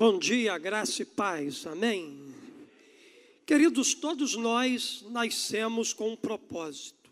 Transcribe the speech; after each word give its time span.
Bom 0.00 0.18
dia, 0.18 0.56
graça 0.56 1.02
e 1.02 1.04
paz, 1.04 1.66
amém. 1.66 2.34
Queridos, 3.44 3.92
todos 3.92 4.34
nós 4.34 5.04
nascemos 5.10 5.92
com 5.92 6.12
um 6.12 6.16
propósito. 6.16 7.10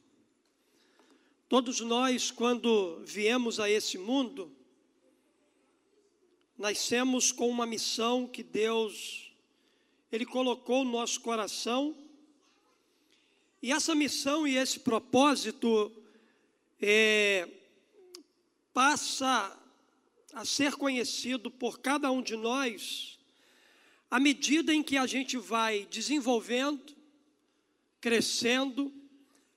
Todos 1.50 1.80
nós, 1.80 2.30
quando 2.30 2.98
viemos 3.04 3.60
a 3.60 3.68
esse 3.68 3.98
mundo, 3.98 4.50
nascemos 6.56 7.30
com 7.30 7.50
uma 7.50 7.66
missão 7.66 8.26
que 8.26 8.42
Deus, 8.42 9.34
Ele 10.10 10.24
colocou 10.24 10.82
no 10.82 10.92
nosso 10.92 11.20
coração, 11.20 11.94
e 13.60 13.70
essa 13.70 13.94
missão 13.94 14.48
e 14.48 14.56
esse 14.56 14.80
propósito 14.80 15.92
é, 16.80 17.50
passa 18.72 19.57
a 20.32 20.44
ser 20.44 20.74
conhecido 20.74 21.50
por 21.50 21.78
cada 21.80 22.10
um 22.10 22.22
de 22.22 22.36
nós 22.36 23.18
à 24.10 24.18
medida 24.18 24.74
em 24.74 24.82
que 24.82 24.96
a 24.96 25.06
gente 25.06 25.36
vai 25.36 25.86
desenvolvendo, 25.90 26.94
crescendo, 28.00 28.92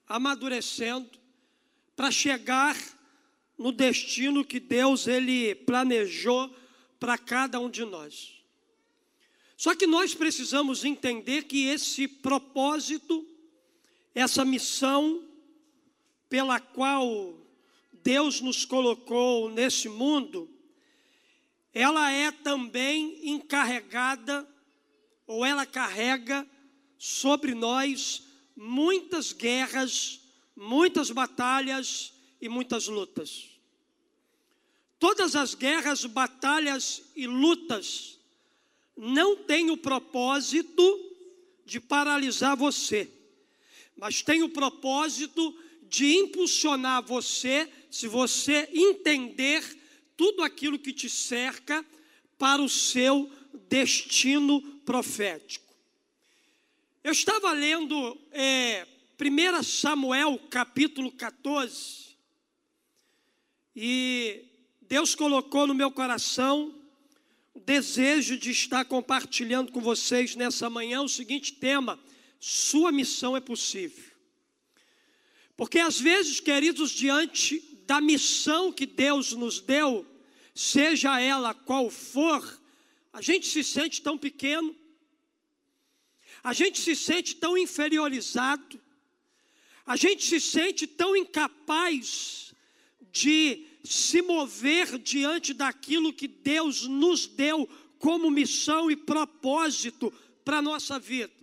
amadurecendo, 0.07 1.09
para 1.95 2.11
chegar 2.11 2.75
no 3.57 3.71
destino 3.71 4.43
que 4.43 4.59
Deus 4.59 5.07
ele 5.07 5.55
planejou 5.55 6.53
para 6.99 7.17
cada 7.17 7.59
um 7.59 7.69
de 7.69 7.85
nós. 7.85 8.41
Só 9.55 9.75
que 9.75 9.85
nós 9.85 10.15
precisamos 10.15 10.83
entender 10.83 11.43
que 11.43 11.67
esse 11.67 12.07
propósito, 12.07 13.25
essa 14.13 14.43
missão 14.43 15.23
pela 16.27 16.59
qual 16.59 17.37
Deus 17.93 18.41
nos 18.41 18.65
colocou 18.65 19.49
nesse 19.49 19.87
mundo, 19.87 20.49
ela 21.73 22.11
é 22.11 22.31
também 22.31 23.29
encarregada, 23.29 24.47
ou 25.25 25.45
ela 25.45 25.65
carrega 25.65 26.45
sobre 26.97 27.53
nós 27.53 28.23
muitas 28.55 29.31
guerras, 29.31 30.19
muitas 30.55 31.09
batalhas 31.09 32.13
e 32.41 32.49
muitas 32.49 32.87
lutas. 32.87 33.49
Todas 34.99 35.35
as 35.35 35.55
guerras, 35.55 36.05
batalhas 36.05 37.01
e 37.15 37.25
lutas 37.25 38.19
não 38.95 39.35
têm 39.35 39.71
o 39.71 39.77
propósito 39.77 40.83
de 41.65 41.79
paralisar 41.79 42.55
você, 42.57 43.09
mas 43.95 44.21
tem 44.21 44.43
o 44.43 44.49
propósito 44.49 45.57
de 45.83 46.13
impulsionar 46.17 47.01
você, 47.01 47.67
se 47.89 48.07
você 48.07 48.69
entender 48.71 49.80
tudo 50.21 50.43
aquilo 50.43 50.77
que 50.77 50.93
te 50.93 51.09
cerca 51.09 51.83
para 52.37 52.61
o 52.61 52.69
seu 52.69 53.27
destino 53.67 54.61
profético. 54.85 55.73
Eu 57.03 57.11
estava 57.11 57.51
lendo 57.53 58.15
é, 58.31 58.85
1 59.19 59.63
Samuel 59.63 60.39
capítulo 60.47 61.11
14, 61.11 62.15
e 63.75 64.45
Deus 64.83 65.15
colocou 65.15 65.65
no 65.65 65.73
meu 65.73 65.89
coração 65.89 66.79
o 67.55 67.59
desejo 67.59 68.37
de 68.37 68.51
estar 68.51 68.85
compartilhando 68.85 69.71
com 69.71 69.81
vocês 69.81 70.35
nessa 70.35 70.69
manhã 70.69 71.01
o 71.01 71.09
seguinte 71.09 71.53
tema: 71.53 71.99
Sua 72.39 72.91
missão 72.91 73.35
é 73.35 73.39
possível. 73.39 74.05
Porque 75.57 75.79
às 75.79 75.99
vezes, 75.99 76.39
queridos, 76.39 76.91
diante 76.91 77.59
da 77.87 77.99
missão 77.99 78.71
que 78.71 78.85
Deus 78.85 79.33
nos 79.33 79.59
deu, 79.59 80.10
seja 80.53 81.19
ela 81.19 81.53
qual 81.53 81.89
for, 81.89 82.61
a 83.13 83.21
gente 83.21 83.47
se 83.47 83.63
sente 83.63 84.01
tão 84.01 84.17
pequeno, 84.17 84.75
a 86.43 86.53
gente 86.53 86.79
se 86.79 86.95
sente 86.95 87.35
tão 87.35 87.57
inferiorizado, 87.57 88.79
a 89.85 89.95
gente 89.95 90.23
se 90.23 90.39
sente 90.39 90.87
tão 90.87 91.15
incapaz 91.15 92.53
de 93.11 93.67
se 93.83 94.21
mover 94.21 94.97
diante 94.99 95.53
daquilo 95.53 96.13
que 96.13 96.27
Deus 96.27 96.83
nos 96.83 97.27
deu 97.27 97.67
como 97.99 98.31
missão 98.31 98.89
e 98.89 98.95
propósito 98.95 100.11
para 100.45 100.57
a 100.57 100.61
nossa 100.61 100.97
vida. 100.97 101.33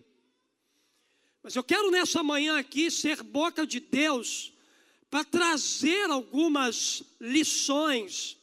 Mas 1.43 1.55
eu 1.55 1.63
quero 1.63 1.91
nessa 1.91 2.23
manhã 2.23 2.59
aqui 2.59 2.91
ser 2.91 3.23
boca 3.23 3.67
de 3.67 3.81
Deus 3.81 4.53
para 5.11 5.25
trazer 5.25 6.11
algumas 6.11 7.03
lições 7.21 8.38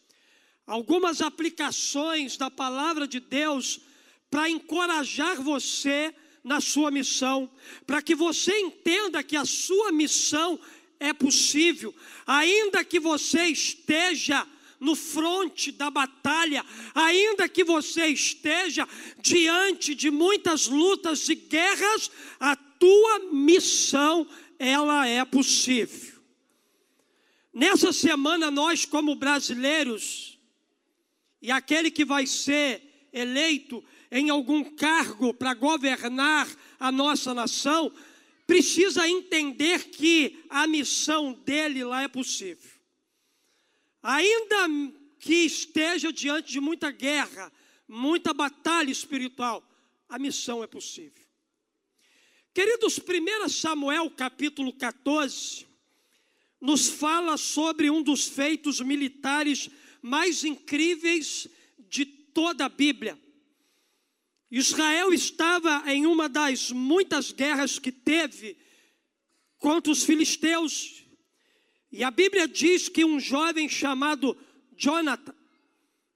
algumas 0.65 1.21
aplicações 1.21 2.37
da 2.37 2.49
palavra 2.49 3.07
de 3.07 3.19
Deus 3.19 3.81
para 4.29 4.49
encorajar 4.49 5.41
você 5.41 6.13
na 6.43 6.61
sua 6.61 6.91
missão, 6.91 7.49
para 7.87 8.01
que 8.01 8.13
você 8.13 8.57
entenda 8.59 9.23
que 9.23 9.35
a 9.35 9.45
sua 9.45 9.91
missão 9.91 10.59
é 10.99 11.13
possível, 11.13 11.93
ainda 12.25 12.83
que 12.83 12.99
você 12.99 13.45
esteja 13.45 14.45
no 14.79 14.95
fronte 14.95 15.71
da 15.71 15.89
batalha, 15.89 16.63
ainda 16.93 17.47
que 17.49 17.63
você 17.63 18.07
esteja 18.07 18.87
diante 19.19 19.95
de 19.95 20.11
muitas 20.11 20.67
lutas 20.67 21.27
e 21.29 21.35
guerras, 21.35 22.11
a 22.39 22.55
tua 22.55 23.31
missão 23.31 24.27
ela 24.59 25.07
é 25.07 25.23
possível. 25.25 26.15
Nessa 27.53 27.93
semana 27.93 28.51
nós 28.51 28.85
como 28.85 29.15
brasileiros 29.15 30.34
e 31.45 31.51
aquele 31.51 31.91
que 31.91 32.03
vai 32.03 32.25
ser 32.25 33.07
eleito 33.13 33.85
em 34.09 34.31
algum 34.31 34.63
cargo 34.63 35.31
para 35.31 35.53
governar 35.53 36.49
a 36.79 36.91
nossa 36.91 37.35
nação, 37.35 37.93
precisa 38.47 39.07
entender 39.07 39.89
que 39.89 40.43
a 40.49 40.65
missão 40.65 41.33
dele 41.33 41.83
lá 41.83 42.01
é 42.01 42.07
possível. 42.07 42.71
Ainda 44.01 44.67
que 45.19 45.35
esteja 45.35 46.11
diante 46.11 46.51
de 46.51 46.59
muita 46.59 46.89
guerra, 46.89 47.53
muita 47.87 48.33
batalha 48.33 48.89
espiritual, 48.89 49.63
a 50.09 50.17
missão 50.17 50.63
é 50.63 50.67
possível. 50.67 51.23
Queridos, 52.55 52.97
1 52.97 53.49
Samuel 53.49 54.09
capítulo 54.09 54.73
14 54.73 55.67
nos 56.59 56.87
fala 56.89 57.37
sobre 57.37 57.91
um 57.91 58.01
dos 58.01 58.25
feitos 58.25 58.81
militares 58.81 59.69
mais 60.05 60.43
incríveis 60.43 61.47
de 61.89 62.05
toda 62.05 62.65
a 62.65 62.69
Bíblia. 62.69 63.19
Israel 64.51 65.11
estava 65.11 65.83
em 65.91 66.05
uma 66.05 66.29
das 66.29 66.71
muitas 66.71 67.31
guerras 67.31 67.79
que 67.79 67.91
teve 67.91 68.55
contra 69.57 69.91
os 69.91 70.03
filisteus. 70.03 71.03
E 71.91 72.03
a 72.03 72.11
Bíblia 72.11 72.47
diz 72.47 72.87
que 72.87 73.03
um 73.03 73.19
jovem 73.19 73.67
chamado 73.67 74.37
Jonathan, 74.77 75.33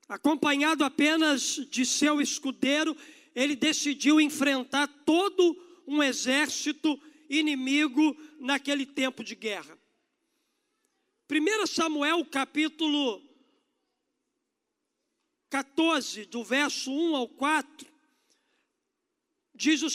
acompanhado 0.07 0.83
apenas 0.83 1.55
de 1.71 1.83
seu 1.83 2.21
escudeiro, 2.21 2.95
ele 3.33 3.55
decidiu 3.55 4.21
enfrentar 4.21 4.85
todo 5.03 5.57
um 5.87 6.03
exército 6.03 7.01
inimigo 7.27 8.15
naquele 8.39 8.85
tempo 8.85 9.23
de 9.23 9.33
guerra. 9.33 9.75
1 11.27 11.65
Samuel 11.65 12.23
capítulo 12.25 13.28
14, 15.49 16.25
do 16.25 16.43
verso 16.43 16.91
1 16.91 17.15
ao 17.15 17.27
4, 17.27 17.87
diz 19.55 19.81
o, 19.81 19.87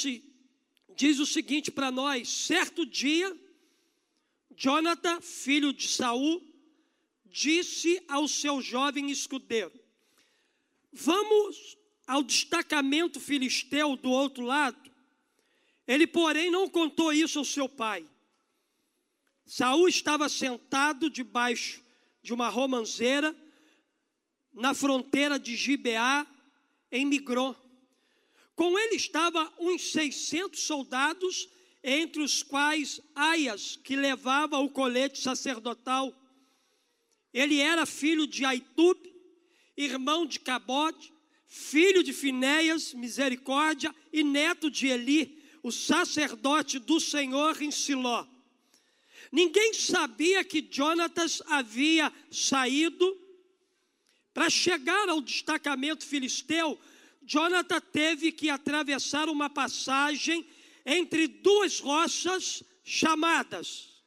diz 0.96 1.18
o 1.20 1.26
seguinte 1.26 1.70
para 1.70 1.90
nós: 1.90 2.28
certo 2.28 2.84
dia, 2.84 3.36
Jonathan, 4.56 5.20
filho 5.20 5.72
de 5.72 5.88
Saul, 5.88 6.42
disse 7.24 8.02
ao 8.08 8.26
seu 8.26 8.60
jovem 8.60 9.10
escudeiro: 9.10 9.72
Vamos 10.92 11.76
ao 12.06 12.22
destacamento 12.22 13.20
filisteu 13.20 13.96
do 13.96 14.10
outro 14.10 14.44
lado. 14.44 14.92
Ele, 15.86 16.06
porém, 16.06 16.50
não 16.50 16.68
contou 16.68 17.12
isso 17.12 17.38
ao 17.38 17.44
seu 17.44 17.68
pai. 17.68 18.08
Saul 19.46 19.88
estava 19.88 20.28
sentado 20.28 21.10
debaixo 21.10 21.82
de 22.22 22.32
uma 22.32 22.48
romanceira 22.48 23.36
na 24.54 24.72
fronteira 24.72 25.38
de 25.38 25.56
Gibeá, 25.56 26.26
em 26.90 27.04
Migró. 27.04 27.54
Com 28.54 28.78
ele 28.78 28.94
estava 28.94 29.52
uns 29.58 29.90
600 29.90 30.60
soldados, 30.60 31.48
entre 31.82 32.22
os 32.22 32.42
quais 32.42 33.00
Aias, 33.14 33.76
que 33.76 33.96
levava 33.96 34.58
o 34.58 34.70
colete 34.70 35.20
sacerdotal. 35.20 36.14
Ele 37.32 37.58
era 37.58 37.84
filho 37.84 38.26
de 38.26 38.44
Aitube, 38.44 39.12
irmão 39.76 40.24
de 40.24 40.38
Cabode, 40.38 41.12
filho 41.46 42.02
de 42.02 42.12
Finéias, 42.12 42.94
misericórdia, 42.94 43.94
e 44.12 44.22
neto 44.22 44.70
de 44.70 44.86
Eli, 44.86 45.42
o 45.62 45.72
sacerdote 45.72 46.78
do 46.78 47.00
Senhor 47.00 47.60
em 47.60 47.70
Siló. 47.70 48.26
Ninguém 49.32 49.74
sabia 49.74 50.44
que 50.44 50.66
Jonatas 50.70 51.42
havia 51.46 52.12
saído 52.30 53.23
para 54.34 54.50
chegar 54.50 55.08
ao 55.08 55.20
destacamento 55.20 56.04
filisteu, 56.04 56.78
Jonathan 57.22 57.80
teve 57.80 58.32
que 58.32 58.50
atravessar 58.50 59.28
uma 59.28 59.48
passagem 59.48 60.44
entre 60.84 61.28
duas 61.28 61.78
rochas 61.78 62.62
chamadas. 62.82 64.02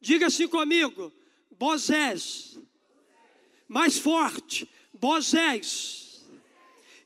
Diga 0.00 0.26
assim 0.26 0.46
comigo: 0.46 1.12
Bozés. 1.50 2.58
Mais 3.66 3.98
forte, 3.98 4.68
Bozés. 4.92 6.24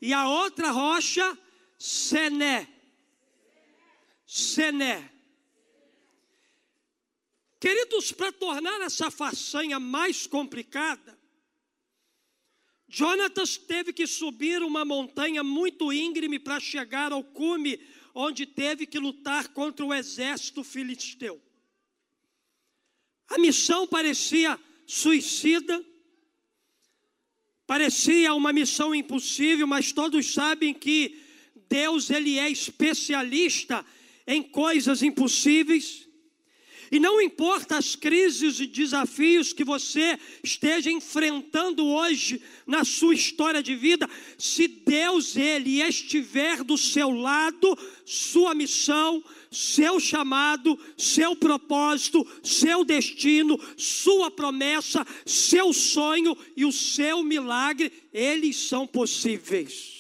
E 0.03 0.13
a 0.13 0.29
outra 0.29 0.71
rocha, 0.71 1.39
Sené. 1.79 2.69
Sené. 4.27 5.11
Queridos, 7.61 8.13
para 8.13 8.31
tornar 8.33 8.81
essa 8.83 9.11
façanha 9.11 9.81
mais 9.81 10.27
complicada, 10.27 11.18
Jonatas 12.89 13.59
teve 13.59 13.93
que 13.93 14.07
subir 14.07 14.63
uma 14.63 14.85
montanha 14.85 15.45
muito 15.45 15.93
íngreme 15.93 16.39
para 16.39 16.59
chegar 16.59 17.13
ao 17.13 17.23
cume, 17.23 17.79
onde 18.15 18.47
teve 18.47 18.87
que 18.87 18.99
lutar 18.99 19.49
contra 19.49 19.85
o 19.85 19.93
exército 19.93 20.65
filisteu. 20.65 21.41
A 23.29 23.39
missão 23.39 23.87
parecia 23.87 24.59
suicida, 24.87 25.85
parecia 27.67 28.33
uma 28.33 28.55
missão 28.55 28.95
impossível, 28.95 29.67
mas 29.67 29.93
todos 29.93 30.33
sabem 30.33 30.73
que 30.73 31.21
Deus 31.69 32.09
ele 32.09 32.39
é 32.39 32.49
especialista 32.49 33.85
em 34.27 34.43
coisas 34.43 35.03
impossíveis. 35.03 36.08
E 36.91 36.99
não 36.99 37.21
importa 37.21 37.77
as 37.77 37.95
crises 37.95 38.61
e 38.61 38.67
desafios 38.67 39.53
que 39.53 39.65
você 39.65 40.19
esteja 40.43 40.91
enfrentando 40.91 41.87
hoje 41.87 42.41
na 42.67 42.85
sua 42.85 43.15
história 43.15 43.63
de 43.63 43.75
vida, 43.75 44.09
se 44.39 44.67
Deus 44.67 45.37
ele 45.37 45.83
estiver 45.83 46.65
do 46.65 46.79
seu 46.79 47.11
lado, 47.11 47.77
sua 48.05 48.55
missão, 48.55 49.23
seu 49.51 50.01
chamado, 50.01 50.79
seu 50.97 51.37
propósito, 51.37 52.27
seu 52.43 52.85
destino, 52.85 53.59
sua 53.77 54.31
promessa, 54.31 55.07
seu 55.27 55.73
sonho 55.73 56.37
e 56.57 56.65
o 56.65 56.73
seu 56.73 57.23
milagre, 57.23 57.93
eles 58.13 58.57
são 58.57 58.87
possíveis. 58.87 59.99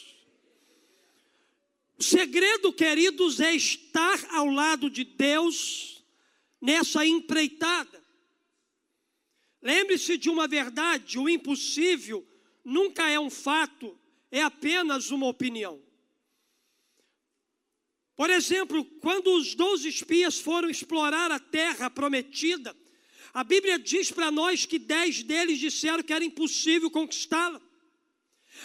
O 1.98 2.02
segredo, 2.02 2.72
queridos, 2.72 3.40
é 3.40 3.54
estar 3.54 4.24
ao 4.30 4.46
lado 4.46 4.88
de 4.88 5.04
Deus 5.04 5.97
nessa 6.60 7.06
empreitada. 7.06 8.02
Lembre-se 9.62 10.16
de 10.16 10.30
uma 10.30 10.46
verdade: 10.46 11.18
o 11.18 11.28
impossível 11.28 12.26
nunca 12.64 13.08
é 13.08 13.18
um 13.18 13.30
fato, 13.30 13.98
é 14.30 14.42
apenas 14.42 15.10
uma 15.10 15.26
opinião. 15.26 15.82
Por 18.16 18.30
exemplo, 18.30 18.84
quando 19.00 19.32
os 19.34 19.54
doze 19.54 19.88
espias 19.88 20.40
foram 20.40 20.68
explorar 20.68 21.30
a 21.30 21.38
terra 21.38 21.88
prometida, 21.88 22.76
a 23.32 23.44
Bíblia 23.44 23.78
diz 23.78 24.10
para 24.10 24.30
nós 24.30 24.66
que 24.66 24.78
dez 24.78 25.22
deles 25.22 25.58
disseram 25.60 26.02
que 26.02 26.12
era 26.12 26.24
impossível 26.24 26.90
conquistá-la. 26.90 27.60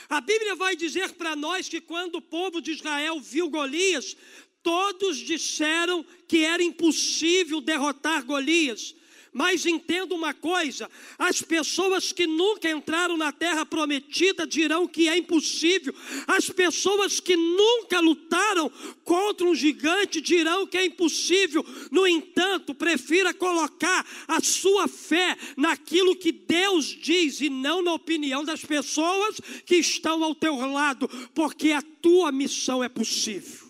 A 0.09 0.19
Bíblia 0.19 0.55
vai 0.55 0.75
dizer 0.75 1.13
para 1.13 1.35
nós 1.35 1.69
que 1.69 1.79
quando 1.79 2.15
o 2.15 2.21
povo 2.21 2.61
de 2.61 2.71
Israel 2.71 3.19
viu 3.19 3.49
Golias, 3.49 4.17
Todos 4.63 5.18
disseram 5.18 6.06
que 6.27 6.44
era 6.44 6.63
impossível 6.63 7.60
derrotar 7.60 8.24
Golias. 8.24 8.95
Mas 9.33 9.65
entenda 9.65 10.13
uma 10.13 10.31
coisa: 10.33 10.89
as 11.18 11.42
pessoas 11.42 12.12
que 12.12 12.27
nunca 12.27 12.69
entraram 12.69 13.18
na 13.18 13.31
terra 13.31 13.65
prometida 13.65 14.45
dirão 14.45 14.88
que 14.88 15.10
é 15.10 15.18
impossível, 15.18 15.94
as 16.27 16.50
pessoas 16.51 17.19
que 17.19 17.36
nunca 17.36 18.00
lutaram 18.00 18.71
contra 19.04 19.48
um 19.48 19.56
gigante 19.56 20.21
dirão 20.21 20.68
que 20.68 20.77
é 20.77 20.86
impossível. 20.86 21.65
No 21.92 22.06
entanto, 22.06 22.75
prefira 22.75 23.33
colocar 23.33 24.06
a 24.27 24.39
sua 24.39 24.88
fé 24.88 25.36
naquilo 25.57 26.15
que 26.15 26.31
Deus 26.31 26.86
diz 26.86 27.42
e 27.42 27.50
não 27.50 27.81
na 27.81 27.94
opinião 27.94 28.45
das 28.45 28.63
pessoas 28.63 29.42
que 29.65 29.77
estão 29.77 30.24
ao 30.24 30.36
teu 30.36 30.56
lado, 30.56 31.10
porque 31.33 31.71
a 31.71 31.81
tua 31.81 32.31
missão 32.31 32.83
é 32.83 32.88
possível. 32.88 33.62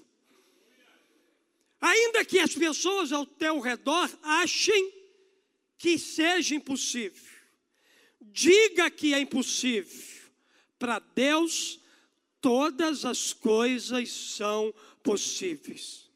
Ainda 1.85 2.23
que 2.23 2.39
as 2.39 2.55
pessoas 2.55 3.11
ao 3.11 3.25
teu 3.25 3.59
redor 3.59 4.09
achem 4.23 4.89
que 5.77 5.99
seja 5.99 6.55
impossível, 6.55 7.29
diga 8.21 8.89
que 8.89 9.13
é 9.13 9.19
impossível. 9.19 10.01
Para 10.79 10.99
Deus, 10.99 11.81
todas 12.39 13.03
as 13.03 13.33
coisas 13.33 14.09
são 14.09 14.73
possíveis. 15.03 16.09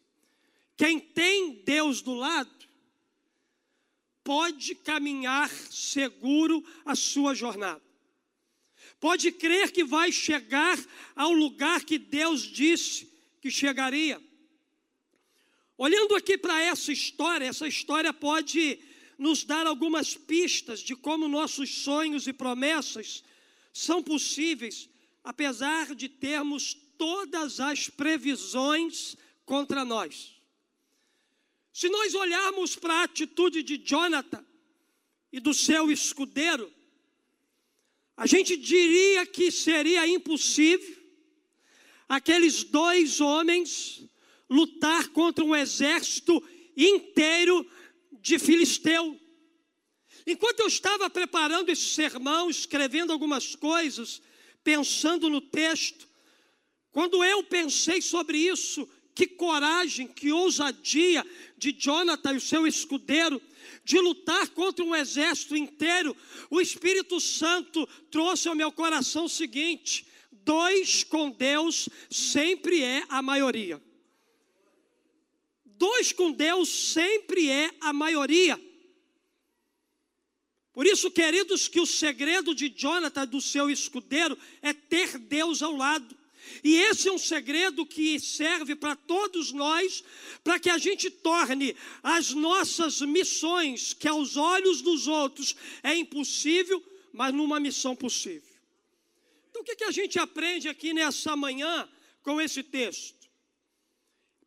Quem 0.78 1.02
tem 1.02 1.62
Deus 1.66 2.02
do 2.02 2.14
lado, 2.14 2.66
pode 4.24 4.74
caminhar 4.74 5.50
seguro 5.50 6.64
a 6.86 6.96
sua 6.96 7.36
jornada. 7.36 7.84
Pode 9.02 9.34
crer 9.34 9.74
que 9.74 9.84
vai 9.84 10.14
chegar 10.14 10.80
ao 11.14 11.34
lugar 11.34 11.84
que 11.84 12.00
Deus 12.00 12.44
disse 12.44 13.12
que 13.42 13.52
chegaria. 13.52 14.26
Olhando 15.78 16.16
aqui 16.16 16.38
para 16.38 16.60
essa 16.60 16.92
história, 16.92 17.46
essa 17.46 17.68
história 17.68 18.12
pode 18.12 18.80
nos 19.18 19.44
dar 19.44 19.68
algumas 19.68 20.16
pistas 20.16 20.80
de 20.80 20.96
como 20.96 21.28
nossos 21.28 21.70
sonhos 21.70 22.28
e 22.28 22.34
promessas 22.34 23.24
são 23.72 24.02
possíveis, 24.02 24.90
apesar 25.24 25.94
de 25.94 26.10
termos 26.10 26.76
todas 26.98 27.60
as 27.60 27.90
previsões 27.90 29.16
contra 29.46 29.86
nós. 29.86 30.36
Se 31.72 31.90
nós 31.90 32.16
olharmos 32.16 32.76
para 32.76 32.96
a 32.96 33.04
atitude 33.04 33.62
de 33.62 33.78
Jonathan 33.78 34.44
e 35.32 35.40
do 35.40 35.54
seu 35.54 35.92
escudeiro, 35.92 36.74
a 38.16 38.26
gente 38.26 38.58
diria 38.58 39.28
que 39.28 39.52
seria 39.52 40.08
impossível 40.08 40.98
aqueles 42.10 42.64
dois 42.64 43.22
homens 43.22 44.04
lutar 44.50 45.10
contra 45.10 45.44
um 45.44 45.56
exército 45.56 46.42
inteiro 46.76 47.66
de 48.22 48.40
filisteu. 48.40 49.20
Enquanto 50.26 50.60
eu 50.60 50.68
estava 50.68 51.10
preparando 51.10 51.70
esse 51.70 51.86
sermão, 51.86 52.50
escrevendo 52.50 53.14
algumas 53.14 53.56
coisas, 53.56 54.22
pensando 54.64 55.30
no 55.30 55.40
texto, 55.40 56.08
quando 56.92 57.24
eu 57.24 57.44
pensei 57.44 58.02
sobre 58.02 58.38
isso, 58.38 58.88
que 59.16 59.26
coragem, 59.26 60.08
que 60.08 60.32
ousadia 60.32 61.26
de 61.58 61.72
Jonathan 61.72 62.34
e 62.34 62.38
o 62.38 62.42
seu 62.42 62.68
escudeiro 62.68 63.42
de 63.84 64.00
lutar 64.00 64.50
contra 64.50 64.84
um 64.84 64.96
exército 64.96 65.56
inteiro, 65.56 66.16
o 66.50 66.62
Espírito 66.62 67.20
Santo 67.20 67.88
trouxe 68.12 68.48
ao 68.48 68.56
meu 68.56 68.72
coração 68.72 69.26
o 69.26 69.30
seguinte: 69.30 70.06
dois 70.32 71.04
com 71.04 71.32
Deus 71.32 71.90
sempre 72.10 72.82
é 72.84 73.04
a 73.10 73.22
maioria 73.22 73.82
dois 75.78 76.12
com 76.12 76.32
Deus 76.32 76.70
sempre 76.70 77.50
é 77.50 77.72
a 77.82 77.94
maioria. 77.94 78.60
Por 80.74 80.86
isso, 80.86 81.10
queridos, 81.10 81.68
que 81.68 81.80
o 81.80 81.88
segredo 81.88 82.54
de 82.54 82.70
Jonathan, 82.70 83.26
do 83.26 83.42
seu 83.42 83.68
escudeiro, 83.68 84.38
é 84.62 84.74
ter 84.74 85.18
Deus 85.18 85.64
ao 85.64 85.76
lado. 85.76 86.16
E 86.64 86.76
esse 86.76 87.10
é 87.10 87.12
um 87.12 87.18
segredo 87.18 87.86
que 87.86 88.20
serve 88.20 88.76
para 88.76 88.96
todos 88.96 89.52
nós, 89.52 90.04
para 90.44 90.60
que 90.60 90.70
a 90.70 90.78
gente 90.78 91.10
torne 91.10 91.76
as 92.04 92.30
nossas 92.30 93.02
missões, 93.02 93.94
que 93.94 94.08
aos 94.08 94.38
olhos 94.38 94.82
dos 94.82 95.08
outros 95.08 95.56
é 95.82 95.96
impossível, 95.96 96.84
mas 97.12 97.34
numa 97.34 97.60
missão 97.60 97.96
possível. 97.96 98.56
Então, 99.50 99.64
o 99.64 99.66
que, 99.66 99.76
que 99.76 99.84
a 99.84 99.92
gente 99.92 100.20
aprende 100.20 100.70
aqui 100.70 100.94
nessa 100.94 101.36
manhã 101.36 101.90
com 102.22 102.40
esse 102.40 102.62
texto? 102.62 103.17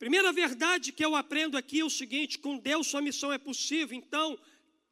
Primeira 0.01 0.33
verdade 0.33 0.93
que 0.93 1.05
eu 1.05 1.15
aprendo 1.15 1.59
aqui 1.59 1.81
é 1.81 1.85
o 1.85 1.91
seguinte: 1.91 2.39
com 2.39 2.57
Deus 2.57 2.87
sua 2.87 3.03
missão 3.03 3.31
é 3.31 3.37
possível, 3.37 3.95
então 3.95 4.39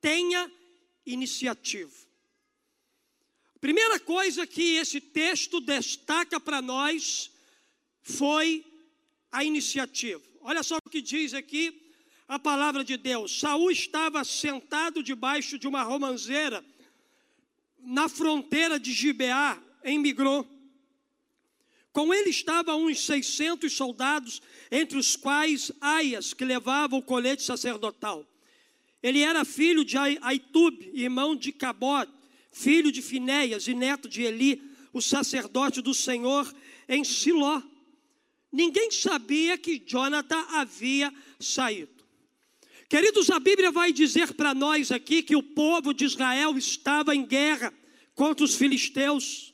tenha 0.03 0.53
iniciativa. 1.07 1.91
Primeira 3.59 3.99
coisa 3.99 4.47
que 4.47 4.77
esse 4.77 5.01
texto 5.01 5.63
destaca 5.63 6.39
para 6.39 6.61
nós 6.61 7.31
foi 8.03 8.63
a 9.33 9.43
iniciativa. 9.43 10.23
Olha 10.43 10.63
só 10.63 10.77
o 10.77 10.91
que 10.91 11.01
diz 11.01 11.33
aqui 11.33 11.91
a 12.29 12.39
palavra 12.39 12.85
de 12.85 12.99
Deus. 12.99 13.41
Saul 13.41 13.71
estava 13.71 14.23
sentado 14.25 15.03
debaixo 15.03 15.59
de 15.59 15.67
uma 15.67 15.83
romanceira 15.83 16.63
na 17.79 18.11
fronteira 18.11 18.79
de 18.79 18.93
Gibeá, 18.93 19.59
em 19.83 19.99
Migrou. 19.99 20.47
Com 21.99 22.15
ele 22.15 22.31
estavam 22.31 22.85
uns 22.85 23.05
600 23.05 23.73
soldados, 23.73 24.41
entre 24.71 24.97
os 24.97 25.17
quais 25.17 25.73
Aias, 25.81 26.33
que 26.33 26.45
levava 26.45 26.95
o 26.95 27.03
colete 27.03 27.43
sacerdotal. 27.43 28.25
Ele 29.03 29.19
era 29.19 29.45
filho 29.45 29.85
de 29.85 29.97
Aitub, 29.99 30.81
irmão 30.95 31.35
de 31.35 31.51
Cabot, 31.51 32.09
filho 32.53 32.93
de 32.93 33.03
Finéias 33.03 33.67
e 33.67 33.75
neto 33.75 34.09
de 34.09 34.23
Eli, 34.23 34.63
o 34.93 35.03
sacerdote 35.03 35.83
do 35.83 35.93
Senhor 35.93 36.49
em 36.89 37.03
Siló. 37.03 37.61
Ninguém 38.53 38.93
sabia 38.93 39.59
que 39.59 39.81
Jonathan 39.85 40.47
havia 40.51 41.13
saído. 41.41 42.05
Queridos, 42.89 43.29
a 43.29 43.41
Bíblia 43.41 43.73
vai 43.73 43.93
dizer 43.93 44.35
para 44.35 44.55
nós 44.55 44.93
aqui 44.93 45.21
que 45.21 45.35
o 45.35 45.43
povo 45.43 45.93
de 45.93 46.05
Israel 46.05 46.57
estava 46.57 47.13
em 47.13 47.27
guerra 47.27 47.75
contra 48.15 48.45
os 48.45 48.55
filisteus. 48.55 49.48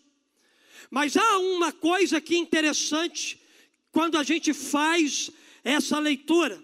Mas 0.95 1.17
há 1.17 1.39
uma 1.39 1.73
coisa 1.73 2.19
aqui 2.19 2.39
interessante 2.39 3.37
quando 3.91 4.17
a 4.17 4.23
gente 4.23 4.55
faz 4.55 5.29
essa 5.65 5.99
leitura. 5.99 6.63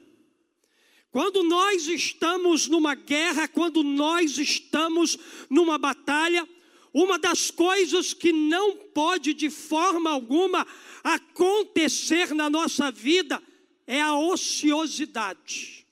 Quando 1.10 1.42
nós 1.42 1.88
estamos 1.88 2.68
numa 2.68 2.94
guerra, 2.94 3.48
quando 3.48 3.82
nós 3.82 4.38
estamos 4.38 5.18
numa 5.50 5.76
batalha, 5.78 6.48
uma 6.94 7.18
das 7.18 7.50
coisas 7.50 8.14
que 8.14 8.32
não 8.32 8.76
pode 8.76 9.34
de 9.34 9.50
forma 9.50 10.10
alguma 10.10 10.64
acontecer 11.02 12.32
na 12.32 12.48
nossa 12.48 12.88
vida 12.92 13.42
é 13.84 14.00
a 14.00 14.16
ociosidade. 14.16 15.84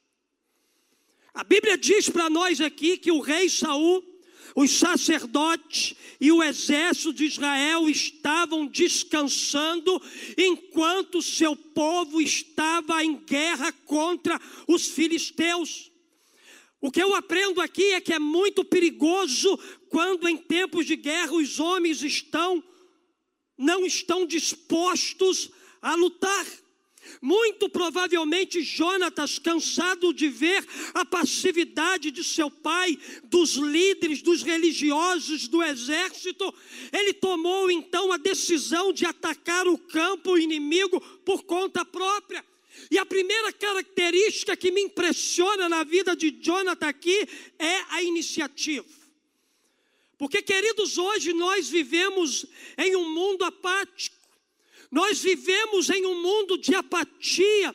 A 1.35 1.43
Bíblia 1.43 1.77
diz 1.77 2.09
para 2.09 2.31
nós 2.31 2.61
aqui 2.61 2.99
que 2.99 3.11
o 3.11 3.19
rei 3.19 3.49
Saul, 3.49 4.01
os 4.61 4.73
sacerdotes 4.73 5.95
e 6.21 6.33
o 6.33 6.43
exército 6.43 7.13
de 7.13 7.27
Israel 7.27 7.89
estavam 7.89 8.67
descansando 8.67 10.03
enquanto 10.37 11.23
seu 11.23 11.55
povo 11.55 12.21
estava 12.21 13.05
em 13.05 13.15
guerra 13.19 13.71
contra 13.87 14.41
os 14.67 14.89
filisteus. 14.89 15.93
O 16.81 16.91
que 16.91 17.01
eu 17.01 17.15
aprendo 17.15 17.61
aqui 17.61 17.93
é 17.93 18.01
que 18.01 18.13
é 18.13 18.19
muito 18.19 18.65
perigoso 18.65 19.57
quando 19.91 20.29
em 20.29 20.37
tempos 20.37 20.87
de 20.87 20.97
guerra 20.97 21.35
os 21.35 21.61
homens 21.61 22.03
estão 22.03 22.63
não 23.57 23.87
estão 23.87 24.27
dispostos 24.27 25.53
a 25.81 25.95
lutar. 25.95 26.47
Muito 27.21 27.69
provavelmente 27.69 28.63
Jonatas, 28.63 29.39
cansado 29.39 30.13
de 30.13 30.29
ver 30.29 30.65
a 30.95 31.05
passividade 31.05 32.11
de 32.11 32.23
seu 32.23 32.51
pai, 32.51 32.99
dos 33.25 33.55
líderes, 33.55 34.23
dos 34.23 34.43
religiosos, 34.43 35.49
do 35.49 35.63
exército, 35.63 36.55
ele 36.93 37.13
tomou 37.13 37.71
então 37.71 38.13
a 38.13 38.17
decisão 38.17 38.93
de 38.93 39.05
atacar 39.05 39.67
o 39.67 39.77
campo 39.77 40.39
inimigo 40.39 41.01
por 41.25 41.43
conta 41.45 41.85
própria. 41.85 42.45
E 42.91 42.99
a 42.99 43.05
primeira 43.05 43.53
característica 43.53 44.57
que 44.57 44.71
me 44.71 44.83
impressiona 44.83 45.69
na 45.69 45.83
vida 45.83 46.15
de 46.15 46.31
Jonathan 46.31 46.87
aqui 46.87 47.29
é 47.59 47.81
a 47.91 48.03
iniciativa. 48.03 48.87
Porque, 50.17 50.43
queridos, 50.43 50.99
hoje 50.99 51.33
nós 51.33 51.69
vivemos 51.69 52.45
em 52.77 52.97
um 52.97 53.09
mundo 53.09 53.45
apático, 53.45 54.18
nós 54.91 55.21
vivemos 55.21 55.91
em 55.91 56.07
um 56.07 56.21
mundo 56.23 56.57
de 56.59 56.75
apatia, 56.75 57.75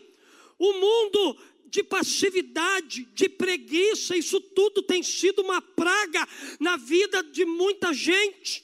um 0.60 0.80
mundo 0.80 1.38
de 1.66 1.84
passividade, 1.84 3.06
de 3.14 3.28
preguiça, 3.28 4.16
isso 4.16 4.40
tudo 4.40 4.84
tem 4.84 5.02
sido 5.02 5.42
uma 5.42 5.62
praga 5.62 6.28
na 6.60 6.78
vida 6.78 7.24
de 7.24 7.46
muita 7.46 7.92
gente. 7.92 8.64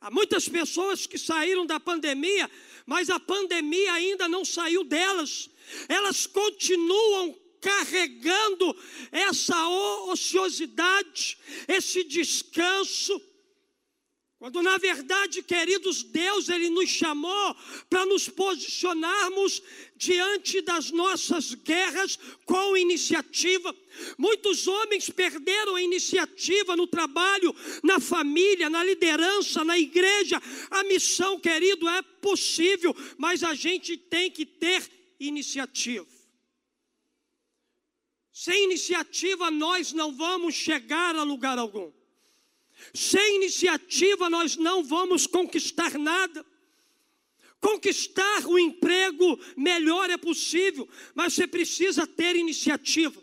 Há 0.00 0.10
muitas 0.10 0.48
pessoas 0.48 1.06
que 1.06 1.18
saíram 1.18 1.66
da 1.66 1.80
pandemia, 1.80 2.50
mas 2.86 3.10
a 3.10 3.18
pandemia 3.18 3.92
ainda 3.92 4.28
não 4.28 4.44
saiu 4.44 4.84
delas, 4.84 5.48
elas 5.88 6.26
continuam 6.26 7.38
carregando 7.60 8.74
essa 9.12 9.68
ociosidade, 10.08 11.38
esse 11.68 12.02
descanso. 12.04 13.20
Quando 14.40 14.62
na 14.62 14.78
verdade, 14.78 15.42
queridos, 15.42 16.02
Deus 16.02 16.48
ele 16.48 16.70
nos 16.70 16.88
chamou 16.88 17.54
para 17.90 18.06
nos 18.06 18.26
posicionarmos 18.26 19.62
diante 19.94 20.62
das 20.62 20.90
nossas 20.90 21.52
guerras 21.52 22.18
com 22.46 22.74
iniciativa. 22.74 23.76
Muitos 24.16 24.66
homens 24.66 25.10
perderam 25.10 25.74
a 25.74 25.82
iniciativa 25.82 26.74
no 26.74 26.86
trabalho, 26.86 27.54
na 27.82 28.00
família, 28.00 28.70
na 28.70 28.82
liderança, 28.82 29.62
na 29.62 29.78
igreja. 29.78 30.40
A 30.70 30.84
missão, 30.84 31.38
querido, 31.38 31.86
é 31.86 32.00
possível, 32.00 32.96
mas 33.18 33.44
a 33.44 33.52
gente 33.52 33.94
tem 33.94 34.30
que 34.30 34.46
ter 34.46 34.90
iniciativa. 35.20 36.08
Sem 38.32 38.64
iniciativa 38.64 39.50
nós 39.50 39.92
não 39.92 40.16
vamos 40.16 40.54
chegar 40.54 41.14
a 41.14 41.24
lugar 41.24 41.58
algum. 41.58 41.99
Sem 42.94 43.36
iniciativa 43.36 44.28
nós 44.30 44.56
não 44.56 44.82
vamos 44.82 45.26
conquistar 45.26 45.98
nada. 45.98 46.44
Conquistar 47.60 48.46
o 48.46 48.58
emprego 48.58 49.38
melhor 49.56 50.08
é 50.08 50.16
possível, 50.16 50.88
mas 51.14 51.34
você 51.34 51.46
precisa 51.46 52.06
ter 52.06 52.34
iniciativa. 52.34 53.20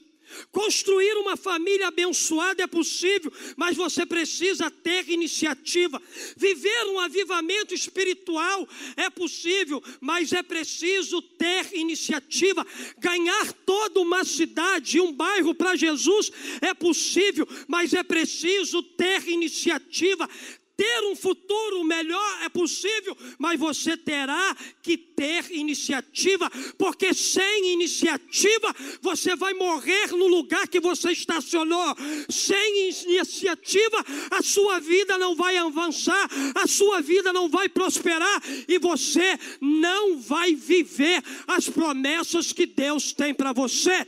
Construir 0.51 1.17
uma 1.17 1.38
família 1.38 1.88
abençoada 1.88 2.63
é 2.63 2.67
possível, 2.67 3.31
mas 3.55 3.77
você 3.77 4.05
precisa 4.05 4.69
ter 4.69 5.10
iniciativa. 5.10 6.01
Viver 6.36 6.86
um 6.88 7.00
avivamento 7.00 7.74
espiritual 7.74 8.67
é 8.96 9.10
possível, 9.10 9.84
mas 10.00 10.34
é 10.34 10.43
preciso 10.43 11.22
ter 11.22 11.74
iniciativa. 11.74 12.65
Ganhar 12.98 13.53
toda 13.65 14.00
uma 14.00 14.24
cidade 14.24 14.98
e 14.98 15.01
um 15.01 15.12
bairro 15.12 15.53
para 15.53 15.75
Jesus 15.75 16.31
é 16.62 16.74
possível, 16.74 17.48
mas 17.67 17.93
é 17.93 18.03
preciso 18.03 18.81
ter 18.84 19.27
iniciativa. 19.27 20.29
Ter 20.77 21.03
um 21.05 21.15
futuro 21.15 21.84
melhor 21.84 22.43
é 22.43 22.50
possível, 22.50 23.17
mas 23.39 23.60
você 23.60 23.98
terá 23.98 24.55
que 24.84 24.96
ter 24.96 25.51
iniciativa, 25.51 26.48
porque 26.77 27.15
sem 27.15 27.74
iniciativa 27.74 28.75
você 29.01 29.36
vai 29.36 29.55
morrer 29.55 30.12
no 30.12 30.27
lugar 30.27 30.67
que 30.67 30.79
você 30.79 31.12
estacionou. 31.13 31.96
Sem 32.29 32.91
iniciativa, 33.07 34.05
a 34.29 34.43
sua 34.43 34.79
vida 34.79 35.17
não 35.17 35.36
vai 35.36 35.57
avançar, 35.57 36.29
a 36.53 36.67
sua 36.67 37.01
vida 37.01 37.34
não 37.34 37.50
vai 37.50 37.67
prosperar 37.67 38.43
e 38.67 38.77
você 38.77 39.36
não 39.60 40.19
vai 40.19 40.53
viver 40.53 41.24
as 41.48 41.67
promessas 41.67 42.53
que 42.53 42.67
Deus 42.67 43.12
tem 43.12 43.34
para 43.34 43.51
você. 43.51 44.05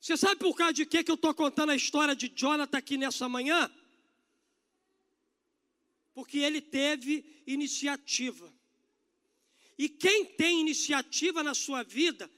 Você 0.00 0.16
sabe 0.16 0.40
por 0.40 0.56
causa 0.56 0.72
de 0.72 0.84
que, 0.84 1.08
eu 1.08 1.14
estou 1.14 1.32
contando 1.32 1.70
a 1.70 1.76
história 1.76 2.16
de 2.16 2.28
Jonathan 2.34 2.76
aqui 2.76 2.96
nessa 2.96 3.28
manhã? 3.28 3.70
Porque 6.14 6.38
ele 6.38 6.60
teve 6.60 7.42
iniciativa. 7.46 8.52
E 9.78 9.88
quem 9.88 10.26
tem 10.26 10.60
iniciativa 10.60 11.42
na 11.42 11.54
sua 11.54 11.82
vida, 11.82 12.30